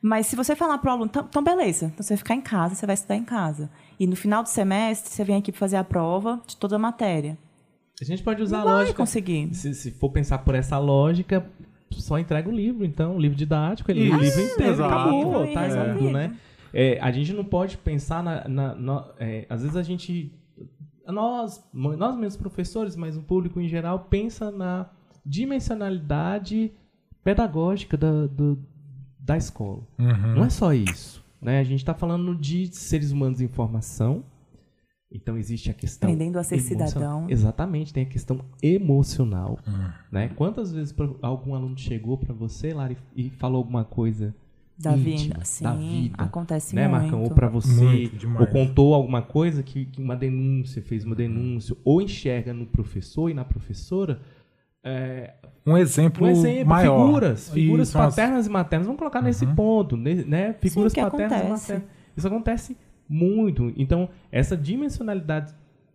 [0.00, 2.40] Mas se você falar para o aluno, então então beleza, então você vai ficar em
[2.40, 3.70] casa, você vai estudar em casa.
[4.00, 6.78] E no final do semestre você vem aqui para fazer a prova de toda a
[6.78, 7.36] matéria.
[8.00, 8.96] A gente pode usar Não a lógica.
[8.96, 9.54] conseguir.
[9.54, 11.46] Se, se for pensar por essa lógica,
[11.90, 15.92] só entrega o livro, então, o livro didático, ele o livro inteiro, acabou, tá resolvido.
[15.92, 16.36] resolvido, né?
[16.72, 18.46] É, a gente não pode pensar na.
[18.48, 20.32] na- na- é, às vezes a gente.
[21.06, 24.90] Nós, nós mesmos professores, mas o público em geral, pensa na
[25.24, 26.72] dimensionalidade
[27.22, 28.58] pedagógica da, do-
[29.18, 29.82] da escola.
[29.98, 30.34] Uhum.
[30.36, 31.24] Não é só isso.
[31.40, 31.60] Né?
[31.60, 34.24] A gente está falando de seres humanos em formação.
[35.10, 36.08] Então existe a questão.
[36.10, 36.88] Aprendendo a ser emocional.
[36.88, 37.26] cidadão.
[37.30, 39.58] Exatamente, tem a questão emocional.
[39.66, 39.88] Hum.
[40.10, 40.28] Né?
[40.30, 44.34] Quantas vezes algum aluno chegou para você, Lara, e, e falou alguma coisa
[44.78, 46.14] da íntima, vida, sim, da vida.
[46.18, 47.02] acontece né, muito.
[47.02, 47.22] Marcão?
[47.22, 52.02] Ou pra você, ou contou alguma coisa que, que uma denúncia, fez uma denúncia, ou
[52.02, 54.20] enxerga no professor e na professora
[54.84, 55.34] é,
[55.66, 57.06] Um exemplo, um exemplo, maior.
[57.06, 60.52] figuras, figuras Isso, umas- paternas e maternas, vamos colocar nesse ponto, né?
[60.60, 61.72] Figuras que paternas e acontece.
[61.72, 61.90] maternas.
[62.16, 62.76] Isso acontece
[63.08, 63.72] muito.
[63.76, 65.52] Então, essa dimensionalidade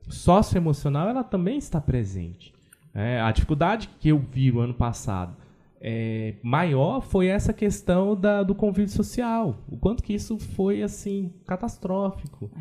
[0.10, 2.54] socioemocional, ela também está presente.
[2.94, 5.36] É, a dificuldade que eu vi o ano passado
[5.82, 9.58] é, maior foi essa questão da, do convívio social.
[9.68, 12.52] O quanto que isso foi, assim, catastrófico.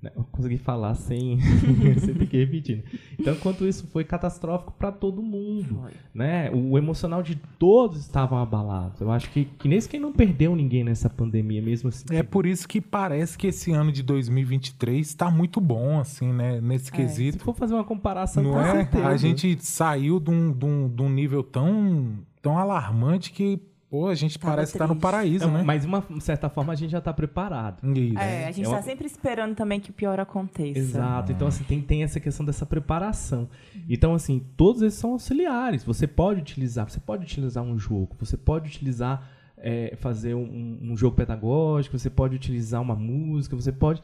[0.00, 0.12] Né?
[0.14, 1.40] Eu consegui falar sem,
[1.98, 2.76] sem ter que repetir.
[2.76, 2.82] né?
[3.18, 5.82] Então, quanto isso foi catastrófico para todo mundo.
[6.14, 6.52] Né?
[6.52, 9.00] O emocional de todos estavam abalados.
[9.00, 12.04] Eu acho que, que nem quem não perdeu ninguém nessa pandemia, mesmo assim.
[12.12, 16.60] É por isso que parece que esse ano de 2023 está muito bom, assim, né?
[16.60, 17.42] Nesse Se quesito.
[17.44, 18.70] for fazer uma comparação, Não com é?
[18.70, 19.08] certeza.
[19.08, 23.60] A gente saiu de um, de um- de um nível tão, tão alarmante que,
[23.90, 25.02] pô, a gente Tava parece estar no triste.
[25.02, 25.62] paraíso, Não, né?
[25.62, 27.78] Mas, de uma certa forma, a gente já está preparado.
[27.96, 28.18] Isso.
[28.18, 30.78] É, a gente É tá uma- sempre esperando também que o pior aconteça.
[30.78, 31.32] Exato.
[31.32, 33.48] Então, assim, tem, tem essa questão dessa preparação.
[33.88, 35.82] Então, assim, todos esses são auxiliares.
[35.84, 39.26] Você pode utilizar, você pode utilizar um jogo, você pode utilizar,
[39.56, 44.02] é, fazer um, um jogo pedagógico, você pode utilizar uma música, você pode.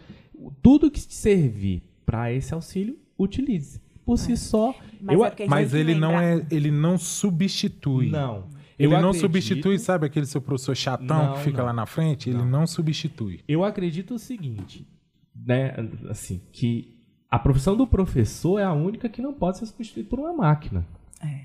[0.62, 3.80] Tudo que te servir para esse auxílio, utilize.
[4.04, 4.74] Por si só.
[5.00, 8.10] Mas eu, é Mas ele não é, ele não substitui.
[8.10, 8.48] Não.
[8.78, 11.66] Ele Eu não acredito- substitui, sabe aquele seu professor chatão Não, que fica não.
[11.66, 12.28] lá na frente?
[12.28, 13.40] Ele não substitui.
[13.46, 14.86] Eu acredito o seguinte,
[15.34, 15.74] né,
[16.10, 16.98] assim, que
[17.30, 20.84] a profissão do professor é a única que não pode ser substituída por uma máquina.
[21.22, 21.42] É.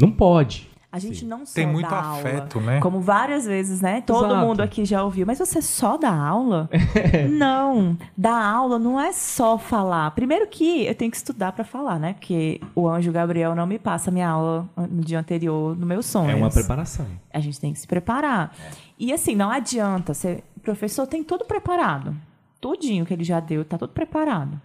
[0.00, 0.68] Não pode.
[0.90, 2.80] A gente não só Tem muito dá afeto, aula, né?
[2.80, 4.00] Como várias vezes, né?
[4.00, 4.46] Todo Exato.
[4.46, 5.26] mundo aqui já ouviu.
[5.26, 6.70] Mas você só dá aula?
[7.30, 7.96] não.
[8.16, 10.10] Dar aula não é só falar.
[10.12, 12.14] Primeiro que eu tenho que estudar para falar, né?
[12.14, 16.30] Porque o anjo Gabriel não me passa minha aula no dia anterior no meu sonho.
[16.30, 17.06] É uma preparação.
[17.32, 18.56] A gente tem que se preparar.
[18.98, 20.14] E assim, não adianta.
[20.14, 22.16] Você, o professor tem tudo preparado.
[22.60, 24.58] Tudinho que ele já deu, tá tudo preparado.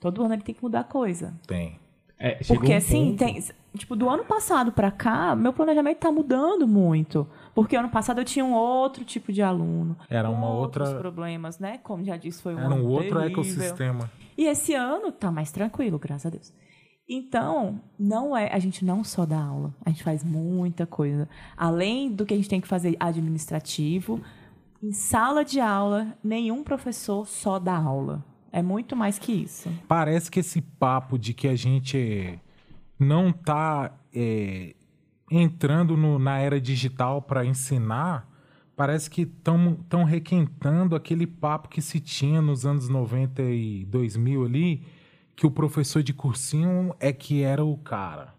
[0.00, 1.34] Todo ano ele tem que mudar coisa.
[1.46, 1.78] Tem.
[2.18, 3.44] É, Porque um assim, ponto- tem,
[3.76, 7.26] tipo, do ano passado pra cá, meu planejamento tá mudando muito.
[7.54, 9.96] Porque ano passado eu tinha um outro tipo de aluno.
[10.10, 11.78] Era uma outros outra- problemas, né?
[11.78, 13.42] Como já disse, foi um Era um outro terrível.
[13.42, 14.10] ecossistema.
[14.36, 16.52] E esse ano tá mais tranquilo, graças a Deus.
[17.08, 21.28] Então, não é, a gente não só dá aula, a gente faz muita coisa.
[21.56, 24.20] Além do que a gente tem que fazer administrativo,
[24.82, 28.24] em sala de aula, nenhum professor só dá aula.
[28.52, 29.70] É muito mais que isso.
[29.86, 32.40] Parece que esse papo de que a gente
[32.98, 34.74] não tá é,
[35.30, 38.28] entrando no- na era digital para ensinar,
[38.76, 44.82] parece que estão requentando aquele papo que se tinha nos anos 90 e 2000 ali,
[45.34, 48.34] que o professor de cursinho é que era o cara,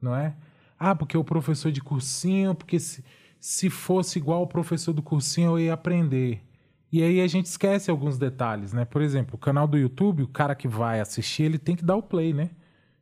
[0.00, 0.34] não é?
[0.78, 3.04] Ah, porque o professor de cursinho, porque se,
[3.40, 6.42] se fosse igual o professor do cursinho eu ia aprender.
[6.90, 8.84] E aí a gente esquece alguns detalhes, né?
[8.84, 11.96] Por exemplo, o canal do YouTube, o cara que vai assistir, ele tem que dar
[11.96, 12.50] o play, né?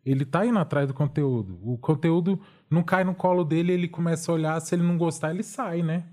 [0.06, 1.58] Ele tá indo atrás do conteúdo.
[1.64, 2.40] O conteúdo
[2.70, 5.82] não cai no colo dele, ele começa a olhar, se ele não gostar, ele sai,
[5.82, 6.04] né?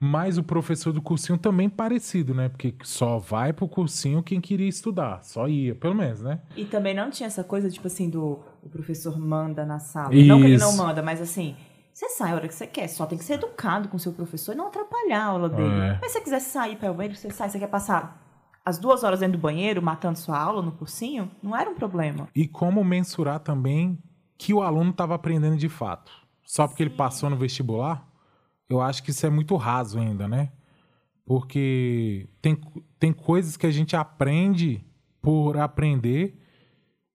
[0.00, 2.48] Mas o professor do cursinho também parecido, né?
[2.48, 5.24] Porque só vai pro cursinho quem queria estudar.
[5.24, 6.40] Só ia, pelo menos, né?
[6.56, 10.10] E também não tinha essa coisa, tipo assim, do o professor manda na sala.
[10.10, 10.78] Não que ele não Isso.
[10.78, 11.56] manda, mas assim,
[11.92, 14.12] você sai a hora que você quer, só tem que ser educado com o seu
[14.12, 15.80] professor e não atrapalhar a aula dele.
[15.80, 15.98] É.
[16.00, 18.27] Mas se você quiser sair para o banheiro, você sai, você quer passar
[18.68, 22.28] as duas horas dentro do banheiro, matando sua aula no cursinho, não era um problema.
[22.34, 23.98] E como mensurar também
[24.36, 26.12] que o aluno estava aprendendo de fato.
[26.44, 28.06] Só porque ele passou no vestibular?
[28.68, 30.52] Eu acho que isso é muito raso ainda, né?
[31.24, 32.60] Porque tem,
[32.98, 34.84] tem coisas que a gente aprende
[35.20, 36.38] por aprender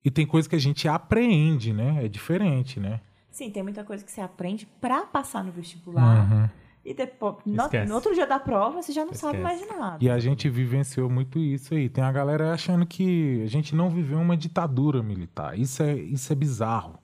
[0.04, 2.04] e tem coisas que a gente apreende, né?
[2.04, 3.00] É diferente, né?
[3.30, 6.32] Sim, tem muita coisa que você aprende para passar no vestibular.
[6.32, 6.50] Uhum.
[6.86, 9.44] E depois, no, no outro dia da prova, você já não sabe Esquece.
[9.44, 9.98] mais de nada.
[10.02, 11.88] E a gente vivenciou muito isso aí.
[11.88, 15.58] Tem a galera achando que a gente não viveu uma ditadura militar.
[15.58, 17.00] Isso é, isso é bizarro.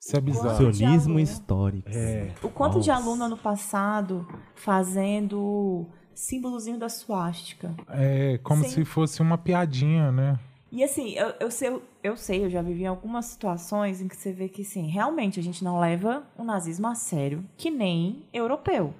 [0.00, 0.72] Isso é bizarro.
[0.72, 1.90] Sionismo histórico.
[1.90, 2.32] É.
[2.42, 3.04] O quanto de Nossa.
[3.04, 7.74] aluno ano passado fazendo símbolozinho da suástica.
[7.88, 8.70] É como Sim.
[8.70, 10.38] se fosse uma piadinha, né?
[10.72, 14.32] E assim, eu, eu, sei, eu sei, eu já vivi algumas situações em que você
[14.32, 18.94] vê que, sim, realmente a gente não leva o nazismo a sério, que nem europeu.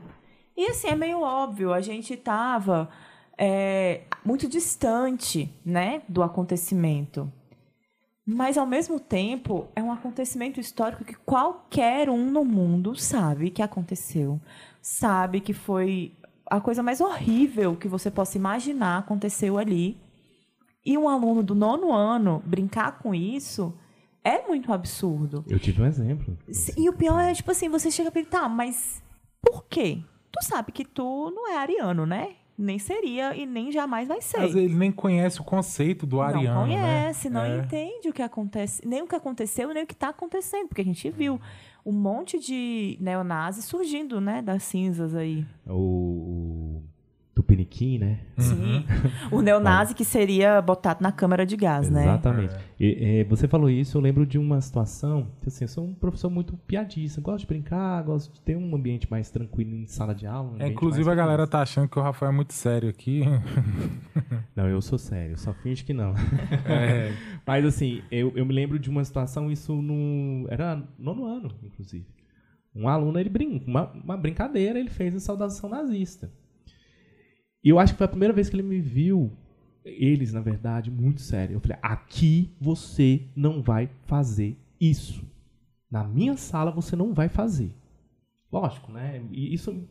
[0.56, 2.88] E assim, é meio óbvio, a gente estava
[4.24, 7.32] muito distante né, do acontecimento.
[8.24, 13.60] Mas, ao mesmo tempo, é um acontecimento histórico que qualquer um no mundo sabe que
[13.60, 14.40] aconteceu.
[14.80, 16.12] Sabe que foi
[16.46, 20.00] a coisa mais horrível que você possa imaginar aconteceu ali.
[20.84, 23.74] E um aluno do nono ano brincar com isso
[24.22, 25.44] é muito absurdo.
[25.48, 26.38] Eu tive um exemplo.
[26.76, 29.02] E o pior é, tipo assim, você chega pra ele, tá, mas
[29.40, 30.00] por quê?
[30.32, 32.30] Tu sabe que tu não é ariano, né?
[32.58, 34.38] Nem seria e nem jamais vai ser.
[34.38, 36.74] Mas ele nem conhece o conceito do ariano, não né?
[36.76, 37.58] conhece, não É.
[37.58, 40.84] entende o que acontece, nem o que aconteceu, nem o que está acontecendo, porque a
[40.84, 41.40] gente viu
[41.84, 45.44] um monte de neonazis surgindo, né, das cinzas aí.
[45.66, 46.71] O
[47.34, 48.20] Tupiniquim, né?
[48.36, 48.84] Sim.
[49.30, 52.02] O neonazi que seria botado na câmara de gás, né?
[52.02, 52.54] Exatamente.
[52.78, 55.94] E, é, você falou isso, eu lembro de uma situação, que, assim, eu sou um
[55.94, 60.14] professor muito piadista, gosto de brincar, gosto de ter um ambiente mais tranquilo em sala
[60.14, 60.52] de aula.
[60.52, 63.22] um É, inclusive a galera tá achando que o Rafael é muito sério aqui.
[64.54, 66.12] Não, eu sou sério, só finge que não.
[66.66, 67.12] É,
[67.46, 70.46] Mas assim, eu, eu me lembro de uma situação, isso no.
[70.50, 72.06] Era nono ano, inclusive.
[72.74, 76.30] Um aluno, ele brinca, uma, uma brincadeira, ele fez a saudação nazista.
[77.64, 79.32] E eu acho que foi a primeira vez que ele me viu,
[79.84, 81.54] eles, na verdade, muito sério.
[81.54, 85.24] Eu falei, aqui você não vai fazer isso.
[85.90, 87.72] Na minha sala você não vai fazer.
[88.50, 89.22] Lógico, né?
[89.30, 89.86] E isso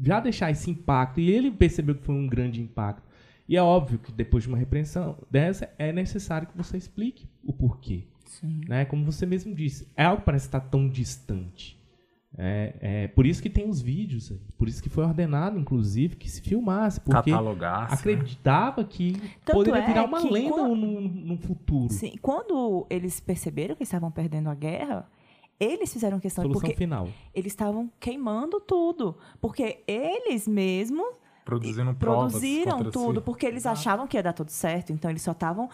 [0.00, 1.20] já deixar esse impacto.
[1.20, 3.02] E ele percebeu que foi um grande impacto.
[3.48, 7.52] E é óbvio que depois de uma repreensão dessa, é necessário que você explique o
[7.52, 8.04] porquê.
[8.26, 8.60] Sim.
[8.68, 8.84] Né?
[8.84, 11.77] Como você mesmo disse, é algo que parece estar tão distante.
[12.36, 16.28] É, é por isso que tem os vídeos, por isso que foi ordenado, inclusive, que
[16.30, 17.92] se filmasse, porque catalogar.
[17.92, 19.14] acreditava que
[19.44, 21.92] Tanto poderia é virar uma lenda quando- no, no futuro.
[21.92, 25.08] Sim, quando eles perceberam que estavam perdendo a guerra,
[25.58, 27.08] eles fizeram questão de Solução porque final.
[27.34, 31.06] eles estavam queimando tudo, porque eles mesmos
[31.46, 33.24] Produzindo produziram tudo, si.
[33.24, 35.70] porque eles achavam que ia dar tudo certo, então eles só estavam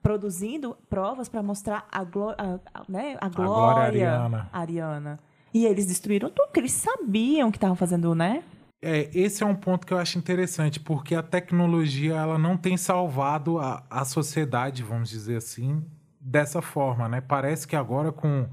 [0.00, 4.48] produzindo provas para mostrar a, a, a- né, a glória, glória ariana.
[4.52, 5.18] ariana.
[5.56, 8.42] E eles destruíram tudo, porque eles sabiam que estavam fazendo, né?
[8.82, 12.76] É, esse é um ponto que eu acho interessante, porque a tecnologia ela não tem
[12.76, 15.82] salvado a, a sociedade, vamos dizer assim,
[16.20, 17.22] dessa forma, né?
[17.22, 18.46] Parece que agora com,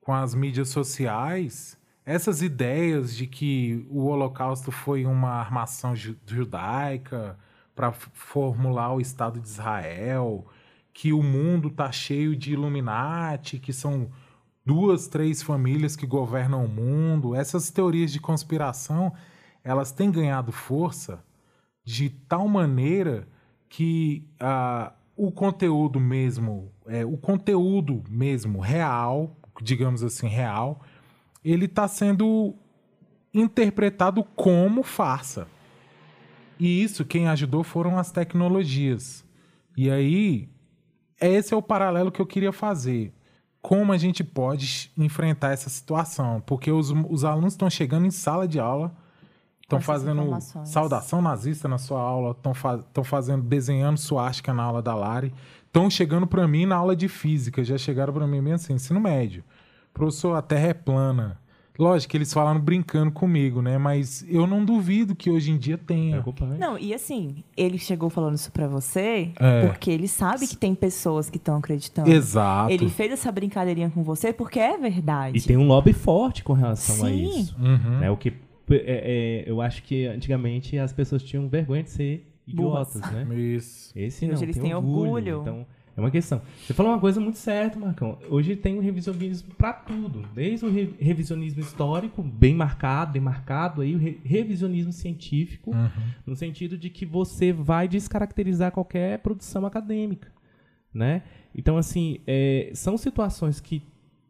[0.00, 1.76] com as mídias sociais,
[2.06, 7.38] essas ideias de que o Holocausto foi uma armação ju- judaica
[7.74, 10.46] para formular o Estado de Israel,
[10.90, 14.10] que o mundo tá cheio de Illuminati, que são
[14.70, 17.34] duas, três famílias que governam o mundo.
[17.34, 19.12] Essas teorias de conspiração,
[19.64, 21.24] elas têm ganhado força
[21.84, 23.26] de tal maneira
[23.68, 30.80] que ah, o conteúdo mesmo, é, o conteúdo mesmo real, digamos assim, real,
[31.44, 32.54] ele está sendo
[33.34, 35.48] interpretado como farsa.
[36.60, 39.24] E isso quem ajudou foram as tecnologias.
[39.76, 40.48] E aí,
[41.20, 43.12] esse é o paralelo que eu queria fazer.
[43.62, 46.42] Como a gente pode enfrentar essa situação?
[46.46, 48.92] Porque os, os alunos estão chegando em sala de aula,
[49.62, 54.94] estão fazendo saudação nazista na sua aula, estão fa fazendo, desenhando suástica na aula da
[54.94, 55.32] Lari,
[55.66, 58.98] estão chegando para mim na aula de física, já chegaram para mim bem assim, ensino
[58.98, 59.44] médio.
[59.92, 61.38] Professor, a Terra é plana.
[61.80, 63.78] Lógico que eles falaram brincando comigo, né?
[63.78, 66.20] Mas eu não duvido que hoje em dia tenha.
[66.20, 66.58] Preocupante.
[66.58, 69.66] Não, e assim, ele chegou falando isso pra você É.
[69.66, 72.10] porque ele sabe que tem pessoas que estão acreditando.
[72.10, 72.70] Exato.
[72.72, 75.38] Ele fez essa brincadeirinha com você porque é verdade.
[75.38, 77.40] E tem um lobby forte com relação a Sim.
[77.40, 77.56] isso.
[77.58, 77.98] Uhum.
[78.00, 78.10] Né?
[78.10, 78.32] O que
[78.72, 82.94] é, é, eu acho que antigamente as pessoas tinham vergonha de ser Burras.
[82.94, 83.34] idiotas, né?
[83.36, 83.90] Isso.
[83.96, 85.40] Esse não, hoje eles tem têm orgulho.
[85.40, 85.66] Então,
[85.96, 86.40] é uma questão.
[86.66, 88.18] Você falou uma coisa muito certa, Marcão.
[88.28, 90.22] Hoje tem um revisionismo para tudo.
[90.34, 95.90] Desde o re- revisionismo histórico, bem marcado, demarcado, aí o re- revisionismo científico, Uhum.
[96.26, 100.32] no sentido de que você vai descaracterizar qualquer produção acadêmica,
[100.94, 101.22] né?
[101.54, 103.82] Então, assim, é, são situações que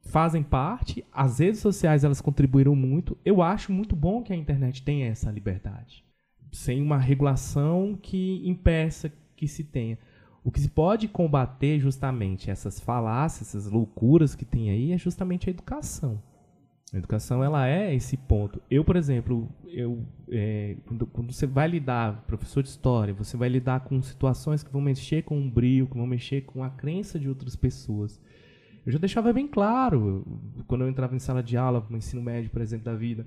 [0.03, 3.17] fazem parte, as redes sociais elas contribuíram muito.
[3.25, 6.03] Eu acho muito bom que a internet tenha essa liberdade,
[6.51, 9.97] sem uma regulação que impeça que se tenha.
[10.43, 15.49] O que se pode combater justamente essas falácias, essas loucuras que tem aí, é justamente
[15.49, 16.23] a educação.
[16.93, 18.61] A educação ela é esse ponto.
[18.69, 23.49] Eu, por exemplo, eu é, quando, quando você vai lidar, professor de história, você vai
[23.49, 27.19] lidar com situações que vão mexer com o brilho, que vão mexer com a crença
[27.19, 28.21] de outras pessoas.
[28.85, 30.27] Eu já deixava bem claro,
[30.67, 33.27] quando eu entrava em sala de aula, no ensino médio, por exemplo, da vida,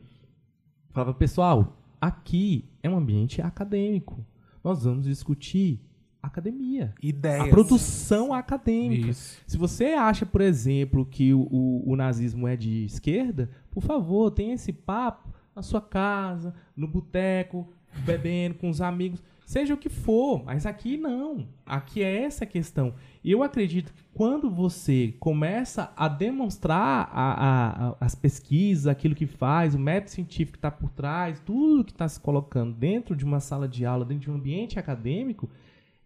[0.89, 4.25] falava, pessoal, aqui é um ambiente acadêmico.
[4.63, 5.79] Nós vamos discutir
[6.27, 6.93] academia.
[7.01, 7.47] Ideias.
[7.47, 9.09] A produção acadêmica.
[9.09, 9.41] Isso.
[9.45, 14.31] Se você acha, por exemplo, que o, o- o nazismo é de esquerda, por favor,
[14.31, 17.67] tenha esse papo na sua casa, no boteco,
[18.05, 21.45] bebendo com os amigos, seja o que for, mas aqui não.
[21.65, 22.95] Aqui é essa a questão.
[23.23, 29.13] E eu acredito que quando você começa a demonstrar a- a- a- as pesquisas, aquilo
[29.13, 33.15] que faz, o método científico que está por trás, tudo que está se colocando dentro
[33.15, 35.49] de uma sala de aula, dentro de um ambiente acadêmico,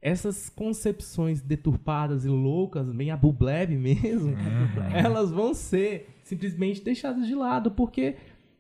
[0.02, 4.36] essas concepções deturpadas e loucas, bem abubleb mesmo,
[4.94, 8.16] elas vão ser simplesmente deixadas de lado, porque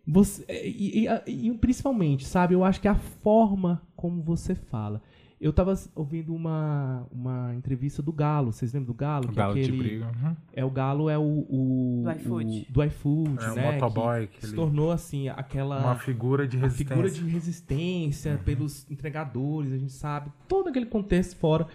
[0.05, 5.01] Você, e, e, e, principalmente, sabe, eu acho que a forma como você fala.
[5.39, 9.25] Eu estava ouvindo uma, uma entrevista do Galo, vocês lembram do Galo?
[9.25, 10.05] O que Galo é aquele, de briga.
[10.05, 10.35] Uhum.
[10.51, 13.69] É o Galo é o, o do iFood, o, do iFood é, né?
[13.69, 16.95] O motoboy, que se tornou assim aquela uma figura de resistência.
[16.95, 18.37] figura de resistência uhum.
[18.39, 21.67] pelos entregadores, a gente sabe todo aquele contexto fora.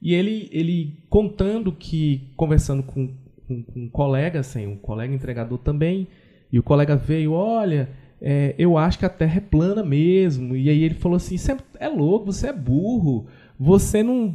[0.00, 3.12] E ele ele contando que conversando com,
[3.48, 6.06] com, com um colega, assim, um colega entregador também,
[6.52, 7.90] e o colega veio, olha,
[8.20, 10.56] é, eu acho que a Terra é plana mesmo.
[10.56, 13.26] E aí ele falou assim, você é louco, você é burro
[13.58, 14.34] você não.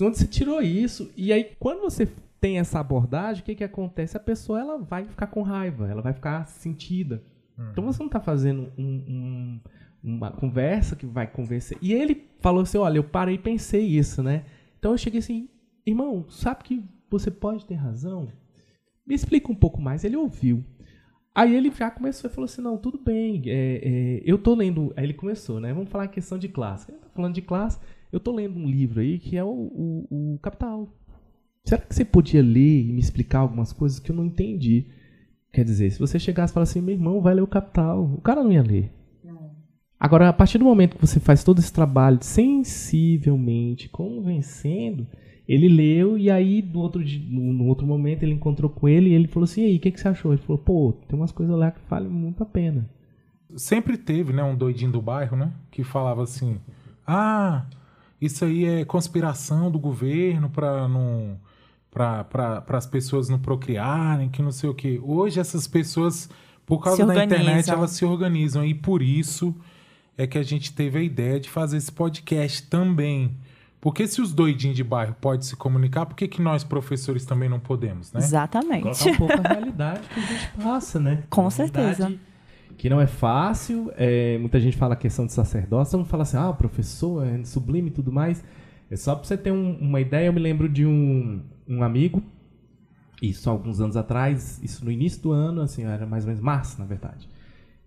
[0.00, 1.10] Onde você tirou isso?
[1.16, 2.08] E aí, quando você
[2.40, 4.16] tem essa abordagem, o que, que acontece?
[4.16, 7.22] A pessoa ela vai ficar com raiva, ela vai ficar sentida.
[7.56, 7.70] Uhum.
[7.70, 9.60] Então você não está fazendo um, um,
[10.02, 11.78] uma conversa que vai convencer.
[11.80, 14.44] E ele falou assim: olha, eu parei e pensei isso, né?
[14.78, 15.48] Então eu cheguei assim,
[15.86, 18.28] irmão, sabe que você pode ter razão?
[19.06, 20.02] Me explica um pouco mais.
[20.02, 20.64] Ele ouviu.
[21.34, 24.92] Aí ele já começou e falou assim: não, tudo bem, é, é, eu tô lendo.
[24.96, 25.72] Aí ele começou, né?
[25.72, 26.90] Vamos falar a questão de classe.
[26.90, 27.78] Ele tá falando de classe.
[28.12, 30.88] Eu tô lendo um livro aí que é o, o, o Capital.
[31.64, 34.86] Será que você podia ler e me explicar algumas coisas que eu não entendi?
[35.52, 38.20] Quer dizer, se você chegasse e falasse assim, meu irmão, vai ler o Capital, o
[38.20, 38.92] cara não ia ler.
[39.98, 45.06] Agora, a partir do momento que você faz todo esse trabalho sensivelmente, convencendo,
[45.48, 49.28] ele leu e aí no outro, no, outro momento ele encontrou com ele e ele
[49.28, 50.32] falou assim, e aí, o que, que você achou?
[50.32, 52.88] Ele falou, pô, tem umas coisas lá que valem muito a pena.
[53.56, 56.58] Sempre teve, né, um doidinho do bairro, né, que falava assim,
[57.06, 57.66] ah,
[58.20, 61.38] isso aí é conspiração do governo para não
[61.90, 65.00] para as pessoas não procriarem, que não sei o quê.
[65.00, 66.28] Hoje essas pessoas,
[66.66, 69.54] por causa da internet, elas se organizam e por isso
[70.18, 73.36] é que a gente teve a ideia de fazer esse podcast também.
[73.84, 77.50] Porque se os doidinhos de bairro podem se comunicar, por que, que nós, professores, também
[77.50, 78.20] não podemos, né?
[78.20, 78.80] Exatamente.
[78.82, 81.22] Colocar um pouco a realidade que a gente passa, né?
[81.28, 82.10] Com certeza
[82.78, 83.92] que não é fácil.
[83.94, 87.88] É, muita gente fala a questão de sacerdócio, não fala assim, ah, professor, é sublime
[87.88, 88.42] e tudo mais.
[88.90, 92.22] É só para você ter um, uma ideia, eu me lembro de um, um amigo,
[93.20, 96.42] isso há alguns anos atrás, isso no início do ano, assim, era mais ou menos
[96.42, 97.28] março, na verdade.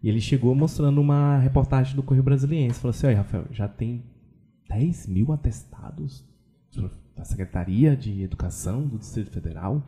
[0.03, 2.79] E ele chegou mostrando uma reportagem do Correio Brasiliense.
[2.79, 4.03] Falou assim, olha, Rafael, já tem
[4.69, 6.25] 10 mil atestados
[7.15, 9.81] da Secretaria de Educação do Distrito Federal.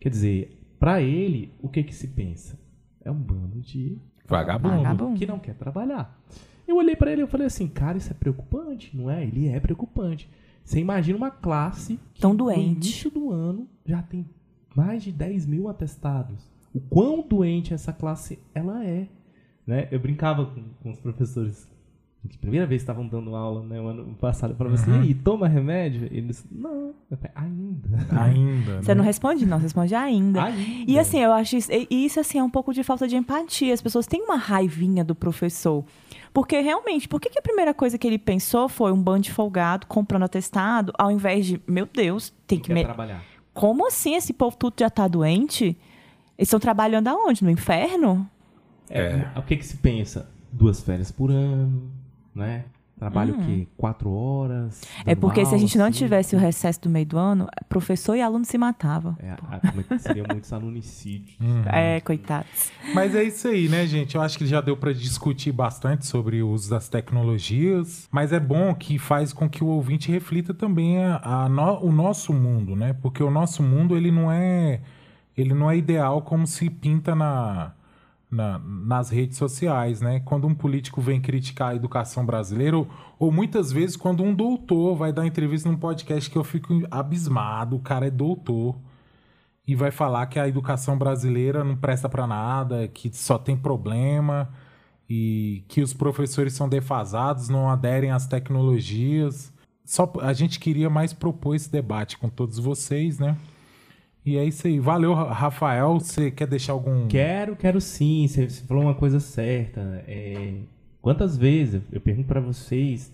[0.00, 2.58] Quer dizer, para ele, o que que se pensa?
[3.04, 5.18] É um bando de Vagabundo, Vagabundo.
[5.18, 6.20] que não quer trabalhar.
[6.66, 9.22] Eu olhei para ele e falei assim, cara, isso é preocupante, não é?
[9.22, 10.28] Ele é preocupante.
[10.62, 12.60] Você imagina uma classe tão doente.
[12.60, 14.28] No início do ano já tem
[14.76, 16.50] mais de 10 mil atestados.
[16.74, 19.08] O quão doente essa classe ela é.
[19.66, 19.88] Né?
[19.90, 21.66] Eu brincava com, com os professores
[22.40, 25.04] primeira vez estavam dando aula, né, o ano passado, eu falava assim, uhum.
[25.04, 26.08] e toma remédio?
[26.10, 26.94] Eles, não,
[27.34, 28.22] ainda.
[28.22, 28.82] Ainda.
[28.82, 28.94] Você né?
[28.94, 30.44] não responde, não, você responde ainda.
[30.44, 30.90] ainda.
[30.90, 33.72] E assim, eu acho isso, isso assim, é um pouco de falta de empatia.
[33.72, 35.84] As pessoas têm uma raivinha do professor.
[36.32, 39.32] Porque realmente, por que, que a primeira coisa que ele pensou foi um bando de
[39.32, 42.72] folgado comprando atestado, ao invés de, meu Deus, tem que.
[42.72, 42.84] Me...
[42.84, 43.22] trabalhar.
[43.54, 45.76] Como assim esse povo tudo já está doente?
[46.36, 47.42] Eles estão trabalhando aonde?
[47.42, 48.28] No inferno?
[48.88, 49.00] É.
[49.00, 49.32] é.
[49.36, 50.30] O que, que se pensa?
[50.52, 51.90] Duas férias por ano,
[52.38, 52.64] né?
[52.98, 53.40] Trabalho hum.
[53.40, 53.68] o quê?
[53.76, 54.82] Quatro horas?
[55.06, 55.98] É porque aula, se a gente não assim?
[55.98, 59.16] tivesse o recesso do meio do ano, professor e aluno se matavam.
[59.20, 61.38] É, a, seria muitos alunicídios.
[61.40, 61.62] Uhum.
[61.66, 62.72] É, coitados.
[62.92, 64.16] Mas é isso aí, né, gente?
[64.16, 68.40] Eu acho que já deu para discutir bastante sobre o uso das tecnologias, mas é
[68.40, 72.74] bom que faz com que o ouvinte reflita também a, a no, o nosso mundo,
[72.74, 72.94] né?
[72.94, 74.80] Porque o nosso mundo, ele não é
[75.36, 77.72] ele não é ideal como se pinta na
[78.30, 80.20] na, nas redes sociais, né?
[80.20, 84.96] Quando um político vem criticar a educação brasileira, ou, ou, muitas vezes quando um doutor
[84.96, 88.76] vai dar entrevista num podcast que eu fico abismado, o cara é doutor
[89.66, 94.48] e vai falar que a educação brasileira não presta para nada, que só tem problema
[95.08, 99.52] e que os professores são defasados, não aderem às tecnologias.
[99.84, 103.36] Só a gente queria mais propor esse debate com todos vocês, né?
[104.28, 104.78] E é isso aí.
[104.78, 105.94] Valeu, Rafael.
[105.94, 107.08] Você quer deixar algum.
[107.08, 108.28] Quero, quero sim.
[108.28, 110.04] Você, falou uma coisa certa.
[110.06, 110.60] É...
[111.00, 113.10] Quantas vezes, eu pergunto para vocês,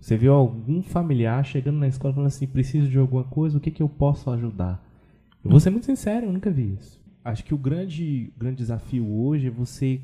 [0.00, 3.70] você viu algum familiar chegando na escola falando assim: preciso de alguma coisa, o que,
[3.70, 4.84] que eu posso ajudar?
[5.44, 7.00] Eu vou ser muito sincero, eu nunca vi isso.
[7.24, 10.00] Acho que o grande, grande desafio hoje é você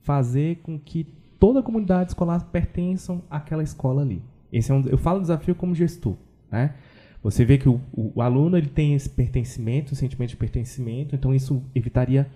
[0.00, 1.06] fazer com que
[1.38, 4.20] toda a comunidade escolar pertençam àquela escola ali.
[4.52, 6.16] Esse é um, eu falo desafio como gestor,
[6.50, 6.74] né?
[7.22, 11.62] Você vê que o, o, aluno ele tem esse pertencimento, sentimento de pertencimento, então isso
[11.74, 12.26] evitaria,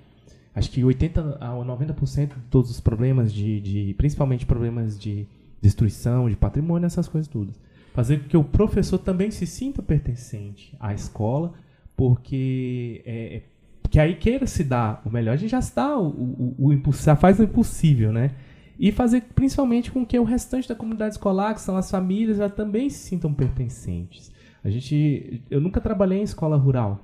[0.55, 5.27] acho que 80 a 90% de todos os problemas, de, de, principalmente problemas de
[5.61, 7.59] destruição, de patrimônio, essas coisas todas.
[7.95, 11.55] Fazer com que o professor também se sinta pertencente à escola,
[11.97, 13.43] porque é, é
[13.89, 16.93] que aí queira se dar o melhor, a gente já dá o, o, o, o
[16.93, 18.33] já faz o impossível, né?
[18.79, 22.49] E fazer principalmente com que o restante da comunidade escolar, que são as famílias, já
[22.49, 24.33] também se sintam pertencentes.
[24.65, 27.01] A gente, eu nunca trabalhei em escola rural,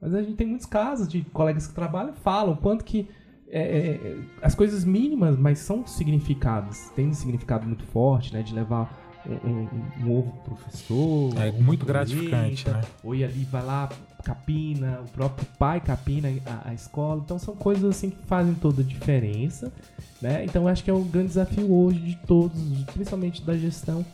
[0.00, 3.08] mas a gente tem muitos casos de colegas que trabalham e falam quanto que
[3.48, 8.42] é, é, as coisas mínimas, mas são significados, tem um significado muito forte, né?
[8.42, 8.92] De levar
[9.26, 9.68] um, um,
[10.00, 11.32] um ovo pro professor.
[11.40, 12.80] É muito gratificante, né?
[13.02, 13.88] Ou ir ali, vai lá,
[14.24, 17.22] capina, o próprio pai capina a, a, escola.
[17.24, 19.72] Então são coisas assim que fazem toda a diferença,
[20.20, 20.44] né?
[20.44, 22.60] Então acho que é o grande desafio hoje de todos,
[22.92, 24.04] principalmente da gestão,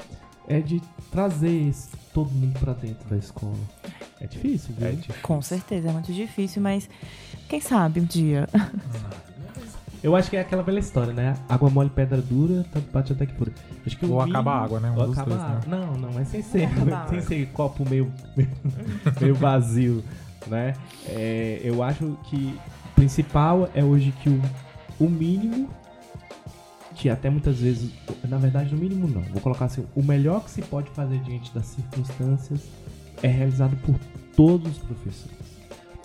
[0.49, 0.81] é de
[1.11, 3.57] trazer esse, todo mundo para dentro da escola.
[4.21, 4.89] É difícil, viu?
[4.89, 5.23] É difícil.
[5.23, 6.89] Com certeza, é muito difícil, mas
[7.49, 8.49] quem sabe um dia.
[10.03, 11.35] Eu acho que é aquela velha história, né?
[11.49, 13.53] Água mole, pedra dura, tanto bate até que fura.
[13.87, 14.91] Acho que Ou acaba a água, né?
[14.91, 15.61] Um Ou acaba dois, né?
[15.69, 16.69] Não, não, mas sem ser,
[17.09, 18.13] sem ser copo meio,
[19.21, 20.03] meio vazio,
[20.49, 20.75] né?
[21.07, 22.59] É, eu acho que
[22.91, 24.43] o principal é hoje que o,
[24.99, 25.71] o mínimo,
[27.03, 27.91] que até muitas vezes,
[28.29, 31.53] na verdade, no mínimo não, vou colocar assim, o melhor que se pode fazer diante
[31.53, 32.61] das circunstâncias
[33.21, 33.97] é realizado por
[34.37, 35.37] todos os professores.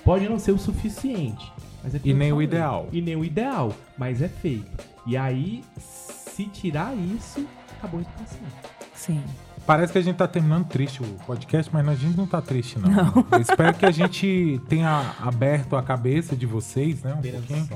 [0.03, 2.89] Pode não ser o suficiente, mas é e nem o ideal.
[2.91, 4.83] E nem o ideal, mas é feito.
[5.05, 7.45] E aí, se tirar isso,
[7.77, 8.47] acabou a educação.
[8.95, 9.21] Sim.
[9.67, 12.79] Parece que a gente tá terminando triste o podcast, mas a gente não tá triste,
[12.79, 12.89] não.
[12.89, 13.27] não.
[13.31, 17.13] Eu espero que a gente tenha aberto a cabeça de vocês, né?
[17.13, 17.67] Um pouquinho,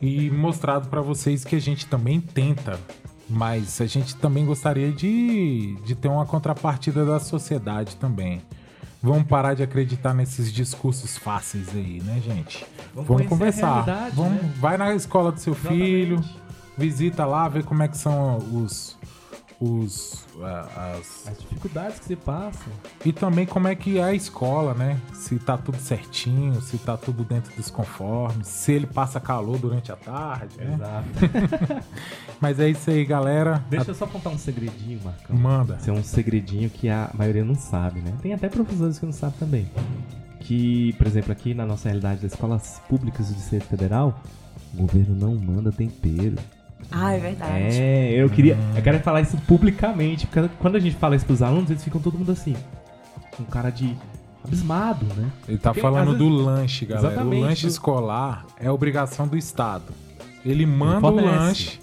[0.00, 2.78] e mostrado para vocês que a gente também tenta,
[3.28, 8.42] mas a gente também gostaria de, de ter uma contrapartida da sociedade também.
[9.02, 12.64] Vamos parar de acreditar nesses discursos fáceis aí, né, gente?
[12.94, 14.10] Vamos, Vamos conversar.
[14.14, 14.54] Vamos, né?
[14.58, 15.84] Vai na escola do seu Exatamente.
[15.84, 16.24] filho,
[16.76, 18.96] visita lá, vê como é que são os
[19.64, 21.28] os as...
[21.28, 22.72] as dificuldades que se passam.
[23.04, 25.00] E também como é que é a escola, né?
[25.12, 29.90] Se tá tudo certinho, se tá tudo dentro dos conformes, se ele passa calor durante
[29.92, 30.74] a tarde, né?
[30.74, 31.84] Exato.
[32.40, 33.64] Mas é isso aí, galera.
[33.70, 33.92] Deixa a...
[33.92, 35.36] eu só contar um segredinho, Marcão.
[35.36, 35.76] Manda.
[35.80, 38.12] Isso é um segredinho que a maioria não sabe, né?
[38.20, 39.70] Tem até professores que não sabem também.
[40.40, 44.20] Que, por exemplo, aqui na nossa realidade das escolas públicas do Distrito Federal,
[44.74, 46.36] o governo não manda tempero.
[46.90, 47.52] Ah, é verdade.
[47.52, 48.56] É, eu queria.
[48.76, 52.00] Eu quero falar isso publicamente, porque quando a gente fala isso pros alunos, eles ficam
[52.00, 52.56] todo mundo assim.
[53.36, 53.96] Com cara de
[54.44, 55.30] abismado, né?
[55.48, 56.18] Ele tá porque, falando vezes...
[56.18, 57.08] do lanche, galera.
[57.08, 57.70] Exatamente, o lanche do...
[57.70, 59.92] escolar é obrigação do Estado.
[60.44, 61.80] Ele manda o lanche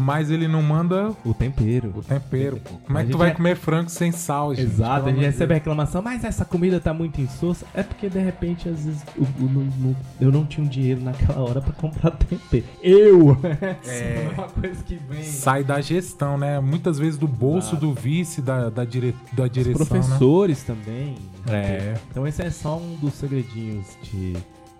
[0.00, 1.92] mas ele não manda o tempero.
[1.94, 2.74] O tempero, pô.
[2.86, 3.34] Como é que tu vai é...
[3.34, 4.66] comer frango sem sal, gente?
[4.66, 7.66] Exato, a gente recebe a reclamação, mas essa comida tá muito insossa.
[7.74, 11.60] É porque de repente, às vezes, eu, eu, eu não tinha um dinheiro naquela hora
[11.60, 12.64] para comprar tempero.
[12.82, 13.38] Eu!
[13.86, 15.22] É, é uma coisa que vem.
[15.22, 16.58] Sai da gestão, né?
[16.60, 19.14] Muitas vezes do bolso do vice, da, da, dire...
[19.32, 19.82] da direção.
[19.82, 20.74] Os professores né?
[20.74, 21.14] também.
[21.48, 21.94] É.
[22.10, 24.34] Então, esse é só um dos segredinhos de,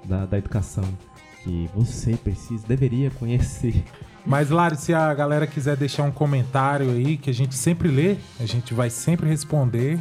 [0.04, 0.84] da, da educação
[1.42, 3.84] que você precisa, deveria conhecer.
[4.24, 8.16] Mas, Lari, se a galera quiser deixar um comentário aí, que a gente sempre lê,
[8.38, 9.98] a gente vai sempre responder.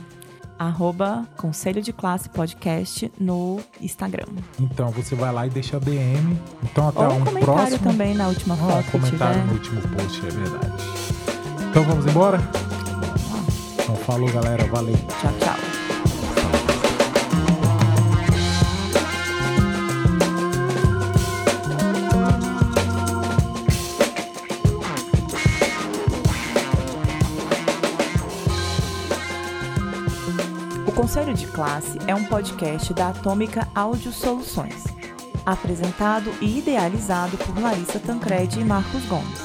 [0.58, 4.26] Arroba Conselho de Classe Podcast no Instagram.
[4.60, 6.38] Então, você vai lá e deixa a DM.
[6.64, 7.80] Então, até Ou um, comentário próximo...
[7.80, 8.74] também na última foto.
[8.74, 10.84] Ah, um comentário no último post, é verdade.
[11.70, 12.42] Então, vamos embora?
[13.82, 14.66] Então, falou, galera.
[14.66, 14.98] Valeu.
[15.22, 15.79] Tchau, tchau.
[31.10, 34.84] Conselho de Classe é um podcast da Atômica Áudio Soluções,
[35.44, 39.40] apresentado e idealizado por Larissa Tancredi e Marcos Gomes.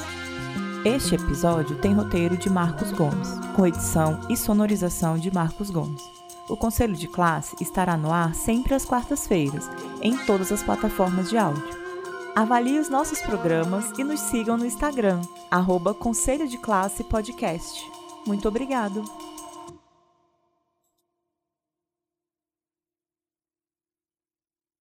[0.85, 6.03] Este episódio tem roteiro de Marcos Gomes, com edição e sonorização de Marcos Gomes.
[6.47, 9.67] O Conselho de Classe estará no ar sempre às quartas-feiras,
[10.03, 11.67] em todas as plataformas de áudio.
[12.35, 17.83] Avalie os nossos programas e nos sigam no Instagram, arroba Conselho de Classe Podcast.
[18.23, 19.03] Muito obrigado!